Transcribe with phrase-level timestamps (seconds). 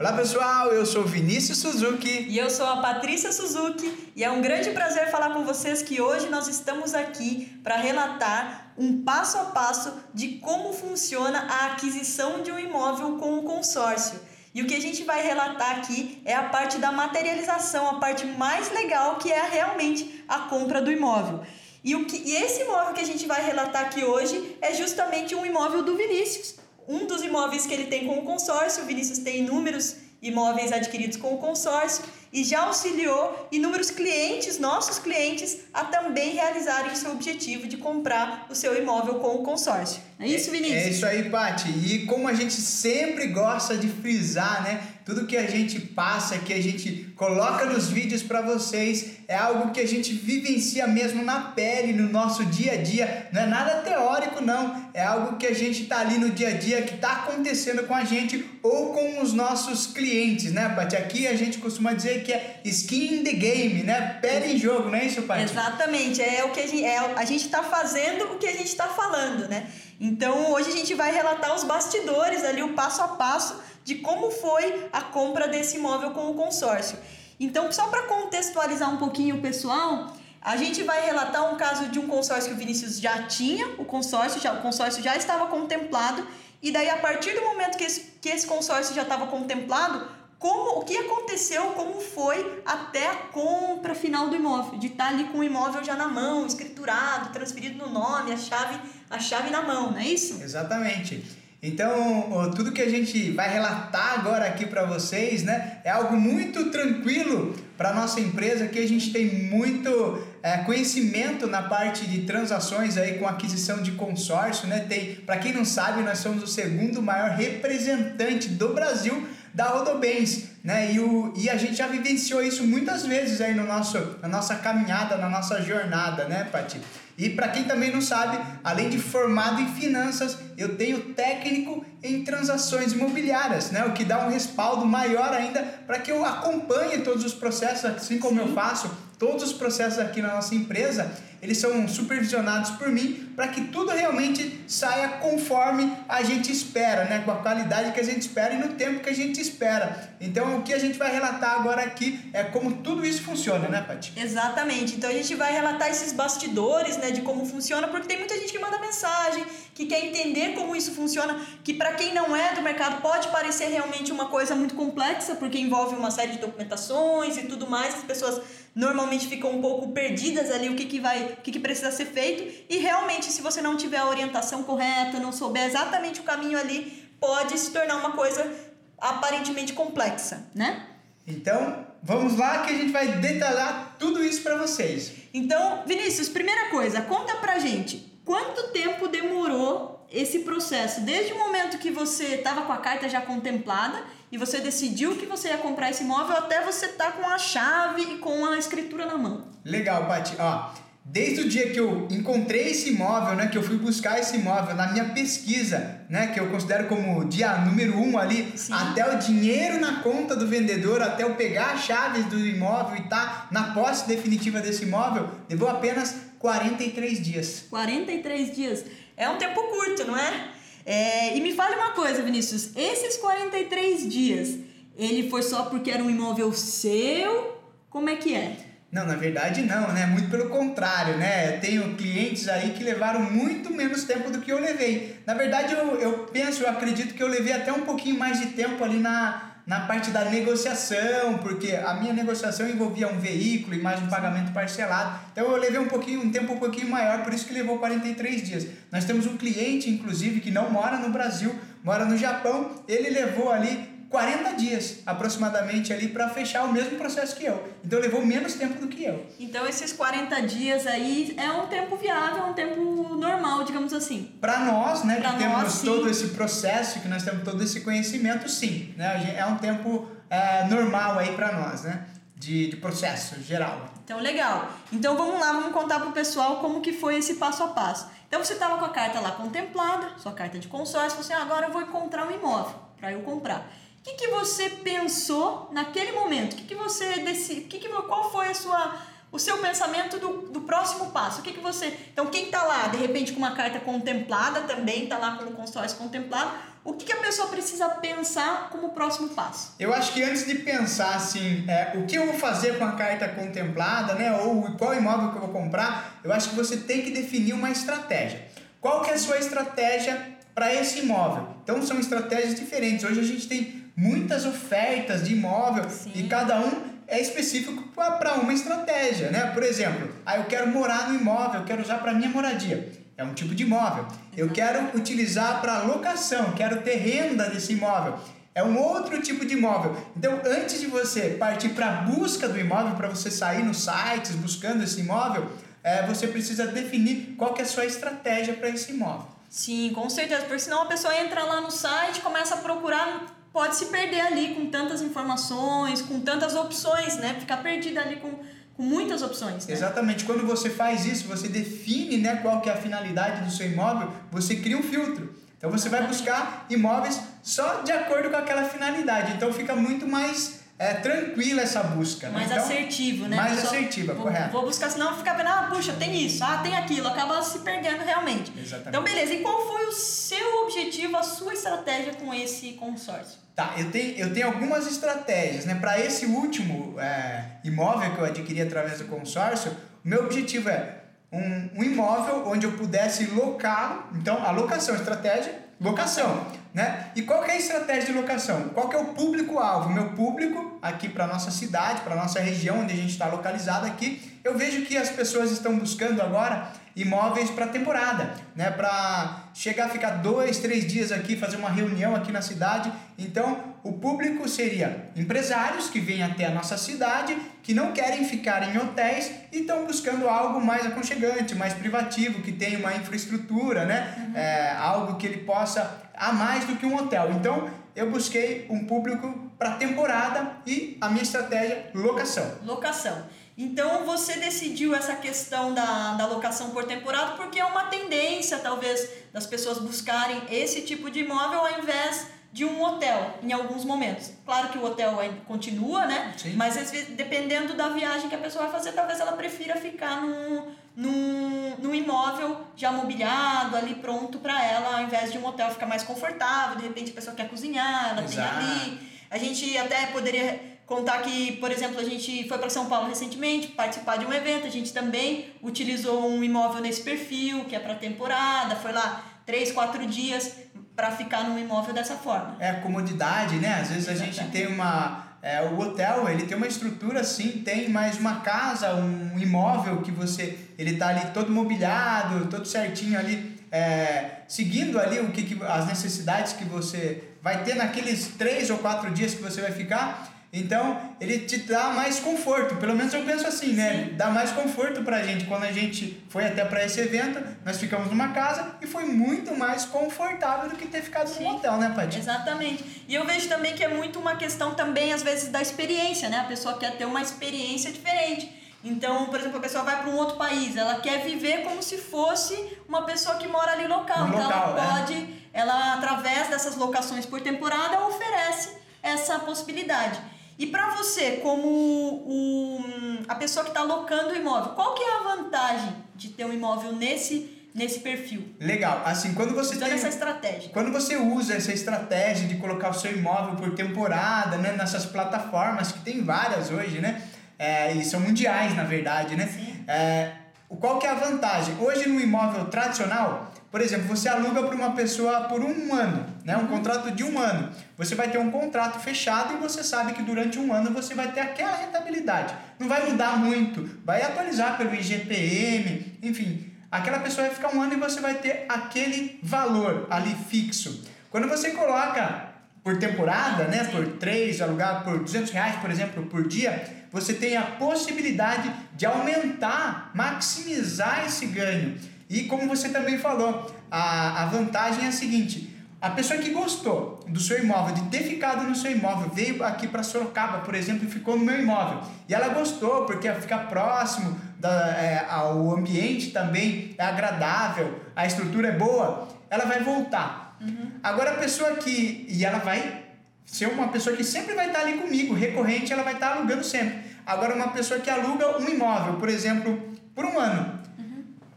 [0.00, 2.24] Olá pessoal, eu sou Vinícius Suzuki.
[2.26, 6.00] E eu sou a Patrícia Suzuki e é um grande prazer falar com vocês que
[6.00, 12.40] hoje nós estamos aqui para relatar um passo a passo de como funciona a aquisição
[12.40, 14.18] de um imóvel com o consórcio.
[14.54, 18.24] E o que a gente vai relatar aqui é a parte da materialização, a parte
[18.24, 21.42] mais legal que é realmente a compra do imóvel.
[21.84, 25.34] E, o que, e esse imóvel que a gente vai relatar aqui hoje é justamente
[25.34, 26.59] um imóvel do Vinícius
[26.90, 28.82] um dos imóveis que ele tem com o consórcio.
[28.82, 34.98] O Vinícius tem inúmeros imóveis adquiridos com o consórcio e já auxiliou inúmeros clientes, nossos
[34.98, 40.09] clientes, a também realizarem o seu objetivo de comprar o seu imóvel com o consórcio.
[40.20, 40.76] É isso, Vinícius?
[40.76, 41.70] É, é isso aí, Paty.
[41.70, 44.82] E como a gente sempre gosta de frisar, né?
[45.02, 49.72] Tudo que a gente passa, que a gente coloca nos vídeos para vocês, é algo
[49.72, 53.28] que a gente vivencia mesmo na pele, no nosso dia a dia.
[53.32, 54.90] Não é nada teórico, não.
[54.92, 57.94] É algo que a gente tá ali no dia a dia, que tá acontecendo com
[57.94, 60.96] a gente ou com os nossos clientes, né, Paty?
[60.96, 64.18] Aqui a gente costuma dizer que é skin in the game, né?
[64.20, 65.44] Pele em jogo, não é isso, Paty?
[65.44, 66.20] Exatamente.
[66.20, 68.86] É o que a gente, é, a gente tá fazendo o que a gente tá
[68.86, 69.66] falando, né?
[70.00, 74.30] Então hoje a gente vai relatar os bastidores ali, o passo a passo de como
[74.30, 76.98] foi a compra desse imóvel com o consórcio.
[77.38, 81.98] Então, só para contextualizar um pouquinho o pessoal, a gente vai relatar um caso de
[81.98, 86.26] um consórcio que o Vinícius já tinha, o consórcio já, o consórcio já estava contemplado,
[86.62, 90.06] e daí a partir do momento que esse, que esse consórcio já estava contemplado,
[90.38, 95.10] como o que aconteceu, como foi até a compra final do imóvel, de estar tá
[95.10, 98.78] ali com o imóvel já na mão, escriturado, transferido no nome, a chave,
[99.10, 100.40] a chave na mão, não é isso?
[100.40, 101.22] Exatamente.
[101.62, 106.70] Então, tudo que a gente vai relatar agora aqui para vocês, né, é algo muito
[106.70, 112.96] tranquilo para nossa empresa, que a gente tem muito é, conhecimento na parte de transações
[112.96, 114.86] aí com aquisição de consórcio, né?
[114.88, 120.44] Tem, para quem não sabe, nós somos o segundo maior representante do Brasil da Rodobens,
[120.64, 120.92] né?
[120.92, 124.56] E, o, e a gente já vivenciou isso muitas vezes aí no nosso, na nossa
[124.56, 126.80] caminhada, na nossa jornada, né, Pati?
[127.20, 132.24] E para quem também não sabe, além de formado em finanças, eu tenho técnico em
[132.24, 133.84] transações imobiliárias, né?
[133.84, 138.18] O que dá um respaldo maior ainda para que eu acompanhe todos os processos, assim
[138.18, 138.48] como Sim.
[138.48, 143.48] eu faço todos os processos aqui na nossa empresa eles são supervisionados por mim para
[143.48, 147.22] que tudo realmente saia conforme a gente espera, né?
[147.24, 150.10] com a qualidade que a gente espera e no tempo que a gente espera.
[150.20, 153.80] Então, o que a gente vai relatar agora aqui é como tudo isso funciona, né,
[153.80, 154.12] Paty?
[154.16, 154.96] Exatamente.
[154.96, 158.52] Então, a gente vai relatar esses bastidores né, de como funciona, porque tem muita gente
[158.52, 159.42] que manda mensagem,
[159.74, 163.68] que quer entender como isso funciona, que para quem não é do mercado pode parecer
[163.68, 168.04] realmente uma coisa muito complexa, porque envolve uma série de documentações e tudo mais, as
[168.04, 168.42] pessoas
[168.74, 172.06] normalmente ficam um pouco perdidas ali o que, que vai, o que, que precisa ser
[172.06, 176.58] feito e realmente se você não tiver a orientação correta, não souber exatamente o caminho
[176.58, 178.50] ali, pode se tornar uma coisa
[178.98, 180.86] aparentemente complexa, né?
[181.26, 185.12] Então, vamos lá que a gente vai detalhar tudo isso para vocês.
[185.32, 191.78] Então, Vinícius, primeira coisa, conta pra gente, quanto tempo demorou esse processo, desde o momento
[191.78, 194.02] que você estava com a carta já contemplada
[194.32, 197.38] e você decidiu que você ia comprar esse imóvel até você estar tá com a
[197.38, 199.48] chave e com a escritura na mão.
[199.64, 200.34] Legal, Paty.
[200.38, 200.70] Ó,
[201.04, 204.74] desde o dia que eu encontrei esse imóvel, né, que eu fui buscar esse imóvel
[204.74, 208.72] na minha pesquisa, né, que eu considero como dia número um ali, Sim.
[208.72, 213.00] até o dinheiro na conta do vendedor, até eu pegar as chaves do imóvel e
[213.00, 217.64] estar tá na posse definitiva desse imóvel, levou apenas 43 dias.
[217.70, 218.84] 43 dias.
[219.16, 220.48] É um tempo curto, não é?
[220.86, 224.58] É, e me fale uma coisa, Vinícius, esses 43 dias,
[224.96, 227.58] ele foi só porque era um imóvel seu?
[227.90, 228.69] Como é que é?
[228.92, 230.04] Não, na verdade não, né?
[230.06, 231.52] Muito pelo contrário, né?
[231.58, 235.16] Tenho clientes aí que levaram muito menos tempo do que eu levei.
[235.24, 238.46] Na verdade, eu, eu penso, eu acredito que eu levei até um pouquinho mais de
[238.46, 243.80] tempo ali na, na parte da negociação, porque a minha negociação envolvia um veículo e
[243.80, 245.20] mais um pagamento parcelado.
[245.30, 248.42] Então eu levei um pouquinho, um tempo um pouquinho maior, por isso que levou 43
[248.42, 248.66] dias.
[248.90, 252.72] Nós temos um cliente, inclusive, que não mora no Brasil, mora no Japão.
[252.88, 257.72] Ele levou ali 40 dias aproximadamente ali para fechar o mesmo processo que eu.
[257.84, 259.24] Então levou menos tempo do que eu.
[259.38, 264.32] Então esses 40 dias aí é um tempo viável, é um tempo normal, digamos assim.
[264.40, 265.86] Para nós, né, pra que nós, temos sim.
[265.86, 269.36] todo esse processo, que nós temos todo esse conhecimento, sim, né?
[269.36, 272.06] É um tempo é, normal aí para nós, né?
[272.34, 273.90] De, de processo geral.
[274.02, 274.72] Então, legal.
[274.90, 278.08] Então, vamos lá, vamos contar pro pessoal como que foi esse passo a passo.
[278.26, 281.66] Então, você estava com a carta lá contemplada, sua carta de consórcio, você, ah, agora
[281.66, 283.70] eu vou encontrar um imóvel para eu comprar.
[284.00, 286.54] O que, que você pensou naquele momento?
[286.54, 287.62] O que, que você decide?
[287.62, 288.96] Que que, qual foi a sua,
[289.30, 291.40] o seu pensamento do, do próximo passo?
[291.40, 291.94] O que, que você.
[292.10, 295.52] Então, quem está lá, de repente, com uma carta contemplada também, está lá com o
[295.52, 296.50] consórcio contemplado.
[296.82, 299.74] o que, que a pessoa precisa pensar como próximo passo?
[299.78, 302.92] Eu acho que antes de pensar assim, é, o que eu vou fazer com a
[302.92, 307.02] carta contemplada, né, ou qual imóvel que eu vou comprar, eu acho que você tem
[307.02, 308.48] que definir uma estratégia.
[308.80, 311.48] Qual que é a sua estratégia para esse imóvel?
[311.62, 313.04] Então são estratégias diferentes.
[313.04, 316.12] Hoje a gente tem muitas ofertas de imóvel Sim.
[316.14, 319.46] e cada um é específico para uma estratégia, né?
[319.52, 322.92] Por exemplo, ah, eu quero morar no imóvel, eu quero usar para minha moradia.
[323.16, 324.06] É um tipo de imóvel.
[324.36, 328.18] Eu quero utilizar para locação, quero ter renda desse imóvel.
[328.54, 329.96] É um outro tipo de imóvel.
[330.16, 334.34] Então, antes de você partir para a busca do imóvel, para você sair nos sites
[334.36, 335.50] buscando esse imóvel,
[335.82, 339.26] é, você precisa definir qual que é a sua estratégia para esse imóvel.
[339.48, 343.76] Sim, com certeza, porque senão a pessoa entra lá no site, começa a procurar, pode
[343.76, 347.36] se perder ali com tantas informações, com tantas opções, né?
[347.38, 348.30] Ficar perdida ali com,
[348.74, 349.66] com muitas opções.
[349.66, 349.74] Né?
[349.74, 350.24] Exatamente.
[350.24, 354.10] Quando você faz isso, você define né, qual que é a finalidade do seu imóvel,
[354.30, 355.34] você cria um filtro.
[355.58, 359.32] Então você vai buscar imóveis só de acordo com aquela finalidade.
[359.32, 362.28] Então fica muito mais é, tranquila essa busca.
[362.28, 362.32] Né?
[362.32, 363.36] Mais então, assertivo, né?
[363.36, 364.50] Mais assertiva, vou, correto.
[364.50, 368.02] Vou buscar, senão fica vendo, ah, puxa, tem isso, ah, tem aquilo, acaba se perdendo
[368.02, 368.50] realmente.
[368.58, 368.88] Exatamente.
[368.88, 369.34] Então, beleza.
[369.34, 373.38] E qual foi o seu objetivo, a sua estratégia com esse consórcio?
[373.54, 375.74] Tá, eu tenho, eu tenho algumas estratégias, né?
[375.74, 379.72] Para esse último é, imóvel que eu adquiri através do consórcio,
[380.02, 380.94] o meu objetivo é
[381.30, 386.46] um, um imóvel onde eu pudesse locar, então a locação, estratégia, locação.
[386.72, 387.10] Né?
[387.16, 388.68] E qual é a estratégia de locação?
[388.68, 389.90] Qual é o público-alvo?
[389.90, 394.38] Meu público aqui para nossa cidade, para nossa região onde a gente está localizado aqui,
[394.44, 396.70] eu vejo que as pessoas estão buscando agora
[397.02, 398.70] imóveis para temporada, né?
[398.70, 402.92] Para chegar a ficar dois, três dias aqui, fazer uma reunião aqui na cidade.
[403.18, 408.62] Então, o público seria empresários que vêm até a nossa cidade, que não querem ficar
[408.74, 414.14] em hotéis e estão buscando algo mais aconchegante, mais privativo, que tenha uma infraestrutura, né?
[414.18, 414.36] Uhum.
[414.36, 417.32] É, algo que ele possa a mais do que um hotel.
[417.32, 422.58] Então, eu busquei um público para temporada e a minha estratégia locação.
[422.64, 423.24] Locação.
[423.56, 429.08] Então você decidiu essa questão da, da locação por temporada porque é uma tendência, talvez,
[429.32, 434.32] das pessoas buscarem esse tipo de imóvel ao invés de um hotel em alguns momentos.
[434.44, 436.34] Claro que o hotel continua, né?
[436.36, 436.54] Sim.
[436.54, 436.74] Mas
[437.10, 441.94] dependendo da viagem que a pessoa vai fazer, talvez ela prefira ficar num, num, num
[441.94, 446.76] imóvel já mobiliado, ali pronto para ela, ao invés de um hotel ficar mais confortável.
[446.76, 448.58] De repente a pessoa quer cozinhar, ela Exato.
[448.58, 449.10] tem ali.
[449.30, 453.68] A gente até poderia contar que, por exemplo, a gente foi para São Paulo recentemente
[453.68, 457.94] participar de um evento, a gente também utilizou um imóvel nesse perfil, que é para
[457.94, 460.56] temporada, foi lá três, quatro dias
[460.96, 462.56] para ficar num imóvel dessa forma.
[462.58, 463.80] É comodidade, né?
[463.80, 467.88] Às vezes a gente tem uma é, o hotel ele tem uma estrutura sim, tem
[467.88, 473.56] mais uma casa, um imóvel que você ele tá ali todo mobiliado, todo certinho ali,
[473.70, 478.78] é, seguindo ali o que, que as necessidades que você vai ter naqueles três ou
[478.78, 480.29] quatro dias que você vai ficar.
[480.52, 482.74] Então, ele te dá mais conforto.
[482.76, 484.08] Pelo menos eu penso assim, né?
[484.08, 484.16] Sim.
[484.16, 485.44] Dá mais conforto pra gente.
[485.44, 489.56] Quando a gente foi até para esse evento, nós ficamos numa casa e foi muito
[489.56, 491.44] mais confortável do que ter ficado Sim.
[491.44, 492.18] num hotel, né, Paty?
[492.18, 493.04] Exatamente.
[493.06, 496.40] E eu vejo também que é muito uma questão também, às vezes, da experiência, né?
[496.40, 498.52] A pessoa quer ter uma experiência diferente.
[498.82, 501.98] Então, por exemplo, a pessoa vai para um outro país, ela quer viver como se
[501.98, 504.26] fosse uma pessoa que mora ali local.
[504.26, 505.00] No então, local, ela é.
[505.00, 510.20] pode, ela através dessas locações por temporada, oferece essa possibilidade.
[510.58, 512.84] E para você, como o,
[513.26, 516.52] a pessoa que está alocando o imóvel, qual que é a vantagem de ter um
[516.52, 518.54] imóvel nesse nesse perfil?
[518.58, 519.02] Legal.
[519.04, 520.70] Assim, quando você Usando tem essa estratégia.
[520.70, 525.92] Quando você usa essa estratégia de colocar o seu imóvel por temporada, né, nessas plataformas
[525.92, 527.22] que tem várias hoje, né?
[527.58, 529.46] É, e são mundiais, na verdade, né?
[529.46, 529.84] Sim.
[529.86, 530.32] É,
[530.80, 531.76] qual que é a vantagem?
[531.78, 536.56] Hoje no imóvel tradicional, por exemplo, você aluga para uma pessoa por um ano, né?
[536.56, 537.70] um contrato de um ano.
[537.96, 541.30] Você vai ter um contrato fechado e você sabe que durante um ano você vai
[541.30, 542.52] ter aquela rentabilidade.
[542.80, 546.72] Não vai mudar muito, vai atualizar pelo IGPM, enfim.
[546.90, 551.04] Aquela pessoa vai ficar um ano e você vai ter aquele valor ali fixo.
[551.30, 552.50] Quando você coloca
[552.82, 557.56] por temporada, né, por três, alugar por 200 reais, por exemplo, por dia, você tem
[557.56, 561.96] a possibilidade de aumentar, maximizar esse ganho.
[562.30, 567.18] E como você também falou, a, a vantagem é a seguinte: a pessoa que gostou
[567.26, 571.06] do seu imóvel, de ter ficado no seu imóvel, veio aqui para Sorocaba, por exemplo,
[571.06, 572.00] e ficou no meu imóvel.
[572.28, 578.68] E ela gostou porque fica próximo, da, é, ao ambiente também é agradável, a estrutura
[578.68, 580.56] é boa, ela vai voltar.
[580.60, 580.92] Uhum.
[581.02, 582.26] Agora a pessoa que.
[582.28, 583.06] E ela vai
[583.44, 587.10] ser uma pessoa que sempre vai estar ali comigo, recorrente, ela vai estar alugando sempre.
[587.26, 589.76] Agora, uma pessoa que aluga um imóvel, por exemplo,
[590.14, 590.80] por um ano.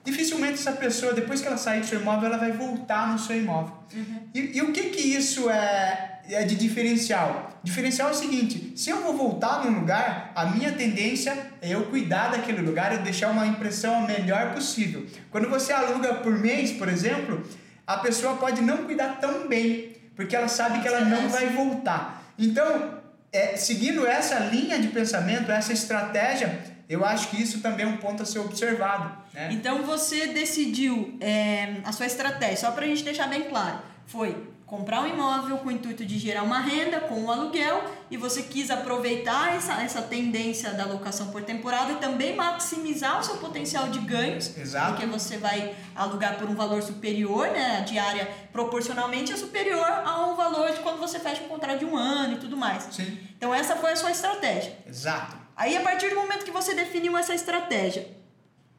[0.03, 3.38] Dificilmente essa pessoa, depois que ela sair do seu imóvel, ela vai voltar no seu
[3.38, 3.74] imóvel.
[3.93, 4.27] Uhum.
[4.33, 7.60] E, e, o que que isso é, é de diferencial?
[7.63, 11.86] Diferencial é o seguinte, se eu vou voltar num lugar, a minha tendência é eu
[11.86, 15.05] cuidar daquele lugar e deixar uma impressão a melhor possível.
[15.31, 17.41] Quando você aluga por mês, por exemplo,
[17.88, 22.33] a pessoa pode não cuidar tão bem, porque ela sabe que ela não vai voltar.
[22.38, 27.90] Então, é, seguindo essa linha de pensamento, essa estratégia, eu acho que isso também é
[27.90, 29.12] um ponto a ser observado.
[29.34, 29.50] Né?
[29.52, 34.54] Então você decidiu é, a sua estratégia, só para a gente deixar bem claro, foi
[34.66, 38.18] comprar um imóvel com o intuito de gerar uma renda com o um aluguel e
[38.18, 43.38] você quis aproveitar essa, essa tendência da locação por temporada e também maximizar o seu
[43.38, 44.94] potencial de ganhos, Exato.
[44.94, 50.36] porque você vai alugar por um valor superior, né, a diária proporcionalmente é superior ao
[50.36, 52.88] valor de quando você fecha um contrato de um ano e tudo mais.
[52.92, 53.18] Sim.
[53.38, 54.76] Então essa foi a sua estratégia.
[54.88, 55.43] Exato.
[55.55, 58.07] Aí, a partir do momento que você definiu essa estratégia,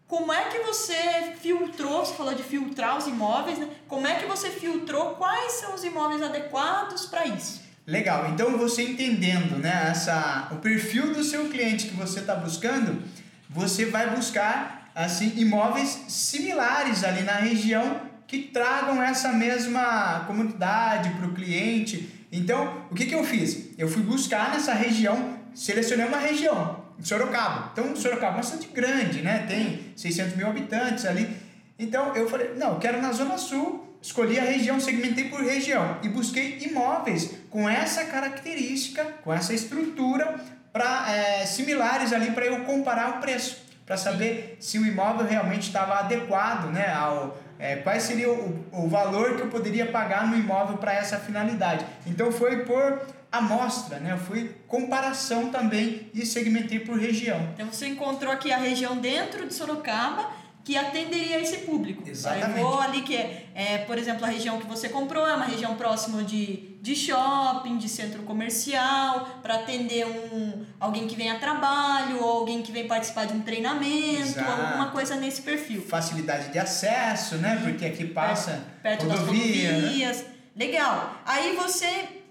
[0.07, 3.69] como é que você filtrou, você falou de filtrar os imóveis, né?
[3.89, 7.63] Como é que você filtrou quais são os imóveis adequados para isso?
[7.87, 13.03] Legal, então você entendendo né, essa, o perfil do seu cliente que você está buscando,
[13.49, 21.27] você vai buscar assim imóveis similares ali na região que tragam essa mesma comunidade para
[21.27, 22.27] o cliente.
[22.33, 23.71] Então, o que, que eu fiz?
[23.77, 27.71] Eu fui buscar nessa região selecionei uma região, Sorocaba.
[27.73, 29.47] Então, Sorocaba é uma cidade grande, né?
[29.49, 31.37] Tem 600 mil habitantes ali.
[31.79, 35.99] Então, eu falei, não, eu quero na Zona Sul, escolhi a região, segmentei por região
[36.03, 40.39] e busquei imóveis com essa característica, com essa estrutura,
[40.73, 45.69] para é, similares ali para eu comparar o preço, para saber se o imóvel realmente
[45.69, 50.37] estava adequado, né, ao, é, qual seria o, o valor que eu poderia pagar no
[50.37, 51.87] imóvel para essa finalidade.
[52.07, 53.07] Então foi por
[53.39, 54.13] amostra, né?
[54.13, 57.51] Eu fui comparação também e segmentei por região.
[57.55, 62.03] Então você encontrou aqui a região dentro de Sorocaba que atenderia esse público.
[62.09, 62.61] Exatamente.
[62.61, 65.75] Vou ali que é, é, por exemplo, a região que você comprou é uma região
[65.75, 72.19] próxima de, de shopping, de centro comercial, para atender um alguém que vem a trabalho
[72.23, 74.51] ou alguém que vem participar de um treinamento, Exato.
[74.51, 75.83] alguma coisa nesse perfil.
[75.83, 77.61] Facilidade de acesso, né?
[77.63, 80.19] Porque aqui passa perto, perto rodovia, das rodovias.
[80.23, 80.25] Né?
[80.57, 81.21] Legal.
[81.27, 82.24] Aí você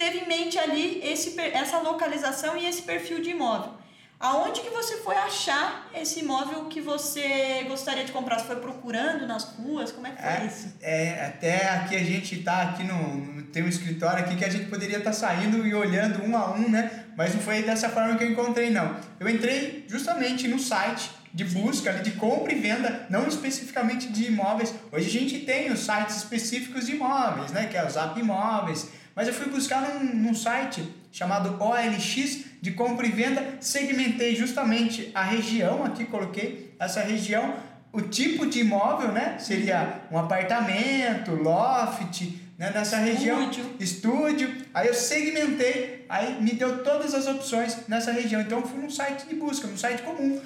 [0.00, 3.74] teve em mente ali esse, essa localização e esse perfil de imóvel.
[4.18, 8.38] Aonde que você foi achar esse imóvel que você gostaria de comprar?
[8.38, 9.92] Você foi procurando nas ruas?
[9.92, 10.74] Como é que foi é, isso?
[10.80, 14.66] É, até aqui a gente está aqui no tem um escritório aqui que a gente
[14.66, 17.06] poderia estar tá saindo e olhando um a um, né?
[17.16, 18.94] Mas não foi dessa forma que eu encontrei não.
[19.18, 24.74] Eu entrei justamente no site de busca, de compra e venda, não especificamente de imóveis.
[24.92, 27.66] Hoje a gente tem os sites específicos de imóveis, né?
[27.66, 32.72] Que é o Zap Imóveis mas eu fui buscar num, num site chamado OLX de
[32.72, 37.54] compra e venda, segmentei justamente a região, aqui coloquei essa região,
[37.92, 39.36] o tipo de imóvel, né?
[39.38, 42.22] Seria um apartamento, loft,
[42.56, 42.70] né?
[42.72, 43.76] nessa região, estúdio.
[43.80, 44.56] estúdio.
[44.72, 48.40] Aí eu segmentei, aí me deu todas as opções nessa região.
[48.40, 50.40] Então eu fui num site de busca, num site comum.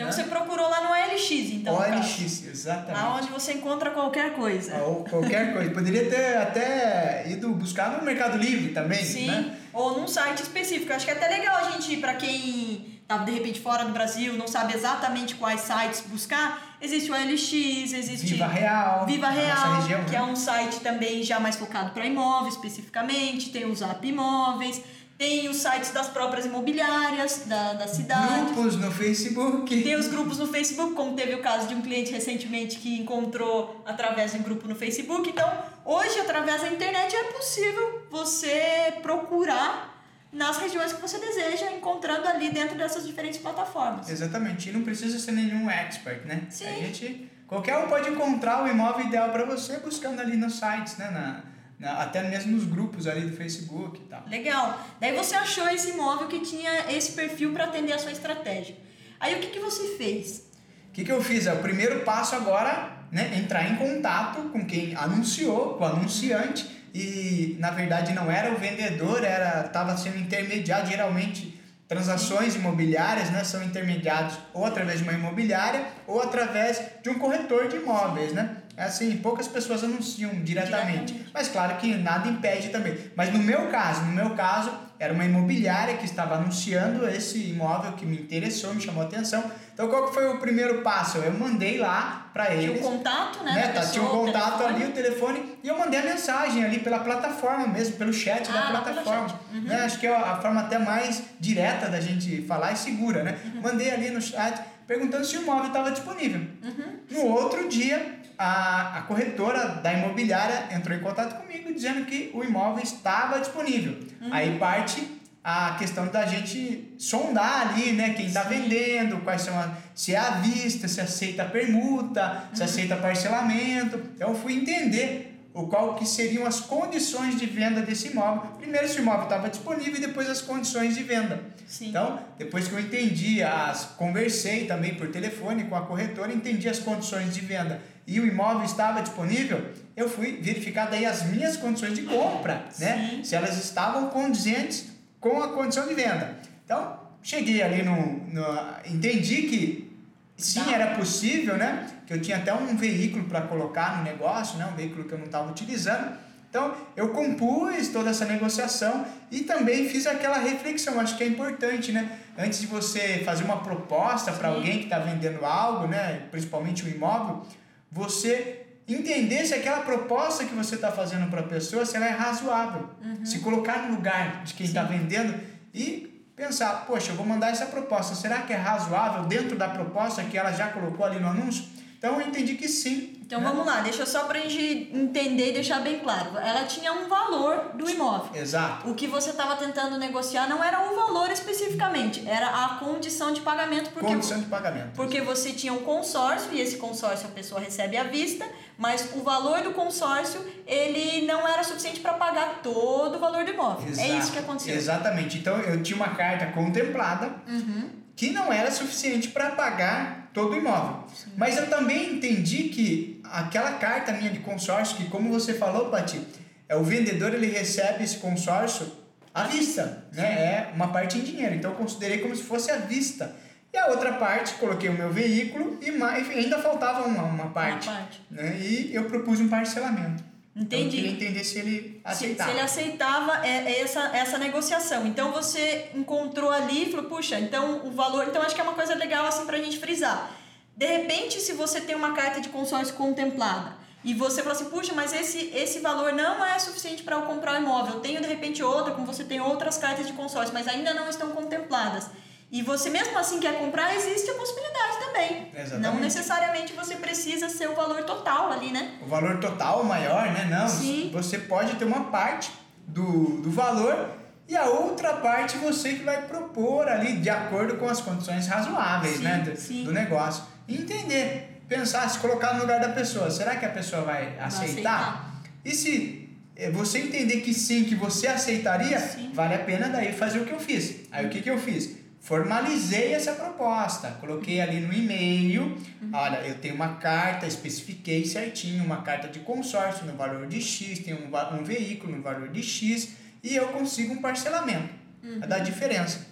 [0.00, 0.12] Então né?
[0.12, 1.74] você procurou lá no OLX, então.
[1.74, 3.04] OLX, exatamente.
[3.04, 4.78] Onde você encontra qualquer coisa.
[4.78, 5.70] Ou qualquer coisa.
[5.72, 9.04] Poderia ter até ido buscar no Mercado Livre também.
[9.04, 9.26] Sim.
[9.26, 9.56] Né?
[9.74, 10.90] Ou num site específico.
[10.90, 14.34] Acho que é até legal a gente, para quem tá de repente fora do Brasil,
[14.34, 20.04] não sabe exatamente quais sites buscar, existe o OLX, existe Viva Real, Viva Real, região,
[20.04, 20.18] que né?
[20.18, 24.80] é um site também já mais focado para imóveis especificamente, tem o Zap Imóveis.
[25.20, 28.54] Tem os sites das próprias imobiliárias da, da cidade.
[28.54, 29.82] Grupos no Facebook.
[29.82, 33.82] Tem os grupos no Facebook, como teve o caso de um cliente recentemente que encontrou
[33.84, 35.28] através de um grupo no Facebook.
[35.28, 35.46] Então,
[35.84, 42.48] hoje, através da internet, é possível você procurar nas regiões que você deseja, encontrando ali
[42.48, 44.08] dentro dessas diferentes plataformas.
[44.08, 44.70] Exatamente.
[44.70, 46.46] E não precisa ser nenhum expert, né?
[46.48, 46.66] Sim.
[46.66, 50.96] A gente, qualquer um pode encontrar o imóvel ideal para você buscando ali nos sites,
[50.96, 51.10] né?
[51.10, 51.49] Na,
[51.82, 54.22] até mesmo nos grupos ali do Facebook e tal.
[54.28, 54.78] Legal.
[55.00, 58.76] Daí você achou esse imóvel que tinha esse perfil para atender a sua estratégia.
[59.18, 60.50] Aí o que, que você fez?
[60.88, 61.46] O que, que eu fiz?
[61.46, 66.68] É, o primeiro passo agora, né, entrar em contato com quem anunciou, com o anunciante,
[66.92, 73.42] e na verdade não era o vendedor, era estava sendo intermediado, geralmente transações imobiliárias né,
[73.42, 78.59] são intermediados ou através de uma imobiliária ou através de um corretor de imóveis, né?
[78.76, 81.06] É assim, poucas pessoas anunciam diretamente.
[81.06, 81.30] diretamente.
[81.32, 82.96] Mas claro que nada impede também.
[83.16, 87.92] Mas no meu caso, no meu caso, era uma imobiliária que estava anunciando esse imóvel
[87.92, 89.42] que me interessou, me chamou a atenção.
[89.72, 91.16] Então qual que foi o primeiro passo?
[91.16, 92.78] Eu mandei lá para eles.
[92.80, 93.54] Tinha um contato, né?
[93.54, 96.80] né tá, tinha um contato o ali, o telefone, e eu mandei a mensagem ali
[96.80, 99.40] pela plataforma mesmo, pelo chat ah, da plataforma.
[99.52, 99.62] Uhum.
[99.62, 99.84] Né?
[99.84, 103.38] Acho que é a forma até mais direta da gente falar e segura, né?
[103.42, 103.62] Uhum.
[103.62, 106.42] Mandei ali no chat perguntando se o imóvel estava disponível.
[106.62, 106.98] Uhum.
[107.10, 112.42] No outro dia, a, a corretora da imobiliária entrou em contato comigo dizendo que o
[112.42, 113.98] imóvel estava disponível.
[114.18, 114.32] Uhum.
[114.32, 119.70] Aí parte a questão da gente sondar ali, né, quem está vendendo, quais são a,
[119.94, 122.64] se é à vista, se aceita permuta, se Uhum.
[122.64, 123.98] aceita parcelamento.
[124.14, 128.52] Então eu fui entender o qual que seriam as condições de venda desse imóvel.
[128.58, 131.42] Primeiro se o imóvel estava disponível e depois as condições de venda.
[131.66, 131.88] Sim.
[131.88, 136.78] Então, depois que eu entendi, as conversei também por telefone com a corretora, entendi as
[136.78, 141.94] condições de venda e o imóvel estava disponível, eu fui verificar daí as minhas condições
[141.94, 143.10] de compra, né?
[143.10, 143.24] Sim.
[143.24, 144.86] Se elas estavam condizentes
[145.20, 146.38] com a condição de venda.
[146.64, 147.96] Então, cheguei ali no,
[148.28, 148.44] no
[148.86, 149.92] entendi que
[150.36, 150.72] sim Tá.
[150.72, 151.86] era possível, né?
[152.06, 154.66] Que eu tinha até um veículo para colocar no negócio, né?
[154.72, 156.16] Um veículo que eu não estava utilizando.
[156.48, 161.92] Então, eu compus toda essa negociação e também fiz aquela reflexão, acho que é importante,
[161.92, 162.18] né?
[162.36, 166.22] Antes de você fazer uma proposta para alguém que está vendendo algo, né?
[166.32, 167.46] Principalmente um imóvel,
[167.90, 172.10] você entender se aquela proposta que você está fazendo para a pessoa, se ela é
[172.10, 172.90] razoável.
[173.24, 175.38] Se colocar no lugar de quem está vendendo
[175.72, 180.24] e pensar, poxa, eu vou mandar essa proposta, será que é razoável dentro da proposta
[180.24, 181.64] que ela já colocou ali no anúncio?
[181.98, 183.19] Então, eu entendi que sim.
[183.30, 186.36] Então vamos lá, deixa só pra gente entender e deixar bem claro.
[186.36, 188.34] Ela tinha um valor do imóvel.
[188.34, 188.90] Exato.
[188.90, 193.40] O que você estava tentando negociar não era o valor especificamente, era a condição de
[193.40, 194.90] pagamento, porque, Condição de pagamento.
[194.96, 198.44] porque você tinha um consórcio e esse consórcio a pessoa recebe à vista,
[198.76, 203.50] mas o valor do consórcio ele não era suficiente para pagar todo o valor do
[203.52, 203.86] imóvel.
[203.86, 204.12] É Exato.
[204.18, 204.74] isso que aconteceu.
[204.74, 205.38] Exatamente.
[205.38, 207.90] Então eu tinha uma carta contemplada Uhum.
[208.16, 211.04] que não era suficiente para pagar todo imóvel.
[211.36, 216.20] Mas eu também entendi que aquela carta minha de consórcio, que como você falou, Pati,
[216.68, 218.90] é o vendedor ele recebe esse consórcio
[219.34, 220.24] à vista, né?
[220.24, 221.54] É uma parte em dinheiro.
[221.54, 223.34] Então eu considerei como se fosse à vista.
[223.72, 227.88] E a outra parte, coloquei o meu veículo e mais, ainda faltava uma, uma parte.
[227.88, 228.20] Uma parte.
[228.30, 228.58] Né?
[228.58, 230.29] E eu propus um parcelamento.
[230.60, 230.96] Então, eu Entendi.
[230.98, 232.50] queria entender se ele Se, aceitava.
[232.50, 235.06] se ele aceitava é, é essa, essa negociação.
[235.06, 238.26] Então você encontrou ali e falou, puxa, então o valor.
[238.28, 240.30] Então acho que é uma coisa legal assim pra gente frisar.
[240.76, 244.92] De repente, se você tem uma carta de consórcio contemplada e você fala assim, puxa,
[244.94, 247.94] mas esse, esse valor não é suficiente para eu comprar o imóvel.
[247.94, 251.08] Eu tenho de repente outra, como você tem outras cartas de consórcio, mas ainda não
[251.08, 252.08] estão contempladas.
[252.52, 255.50] E você mesmo assim quer comprar, existe a possibilidade também.
[255.54, 255.80] Exatamente.
[255.80, 258.98] Não necessariamente você precisa ser o valor total ali, né?
[259.00, 260.48] o valor total maior, né?
[260.50, 261.10] Não, Sim.
[261.12, 262.50] você pode ter uma parte
[262.88, 264.10] do, do valor
[264.48, 269.18] e a outra parte você que vai propor ali de acordo com as condições razoáveis,
[269.18, 269.38] Sim, né?
[269.38, 269.84] Do, sim.
[269.84, 270.42] do negócio.
[270.66, 273.30] E entender, pensar, se colocar no lugar da pessoa.
[273.30, 274.64] Será que a pessoa vai aceitar?
[274.64, 275.42] aceitar.
[275.64, 279.30] E se eh, você entender que sim, que você aceitaria, Sim.
[279.32, 281.06] vale a pena daí fazer o que eu fiz.
[281.12, 281.99] Aí o que, que eu fiz?
[282.20, 285.76] Formalizei essa proposta, coloquei ali no e-mail,
[286.12, 290.98] olha, eu tenho uma carta, especifiquei certinho, uma carta de consórcio no valor de X,
[290.98, 295.38] tem um, um veículo no valor de X e eu consigo um parcelamento Uhum.
[295.40, 296.26] da diferença.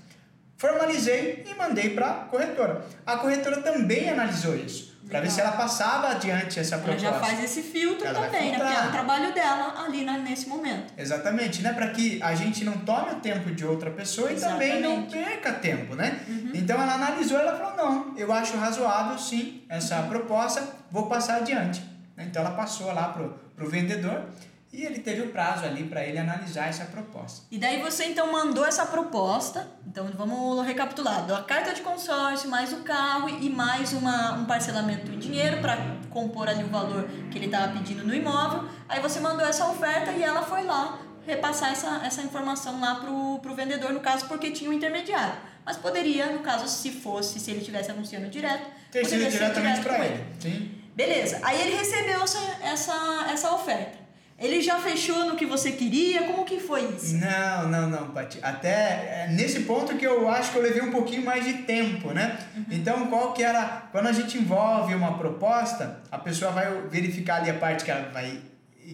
[0.56, 2.86] Formalizei e mandei para a corretora.
[3.04, 7.06] A corretora também analisou isso, para ver se ela passava adiante essa Ela proposta.
[7.06, 8.58] já faz esse filtro Ela também, né?
[8.58, 10.92] Porque é o trabalho dela ali nesse momento.
[10.96, 11.72] Exatamente, né?
[11.72, 15.16] Para que a gente não tome o tempo de outra pessoa e também não Exatamente.
[15.16, 15.24] Uhum.
[15.24, 16.20] perca tempo, né?
[16.52, 21.82] Então ela analisou, ela falou: não, eu acho razoável sim essa proposta, vou passar adiante.
[22.18, 24.24] Então ela passou lá pro, pro vendedor
[24.72, 27.46] e ele teve o prazo ali para ele analisar essa proposta.
[27.50, 29.66] E daí você então mandou essa proposta.
[29.86, 35.10] Então vamos recapitular: a carta de consórcio, mais o carro e mais uma, um parcelamento
[35.10, 35.76] em dinheiro para
[36.10, 38.68] compor ali o valor que ele estava pedindo no imóvel.
[38.88, 43.38] Aí você mandou essa oferta e ela foi lá repassar essa, essa informação lá pro,
[43.40, 45.38] pro vendedor, no caso, porque tinha um intermediário.
[45.64, 49.82] Mas poderia, no caso, se fosse, se ele estivesse anunciando direto, Ter sido diretamente direto
[49.82, 50.24] para com ele.
[50.40, 50.74] Sim.
[50.94, 54.07] Beleza, aí ele recebeu essa, essa, essa oferta.
[54.38, 56.22] Ele já fechou no que você queria?
[56.22, 57.16] Como que foi isso?
[57.16, 58.38] Não, não, não, Pati.
[58.40, 62.12] Até é, nesse ponto que eu acho que eu levei um pouquinho mais de tempo,
[62.12, 62.38] né?
[62.70, 63.88] Então, qual que era...
[63.90, 68.10] Quando a gente envolve uma proposta, a pessoa vai verificar ali a parte que ela
[68.10, 68.38] vai...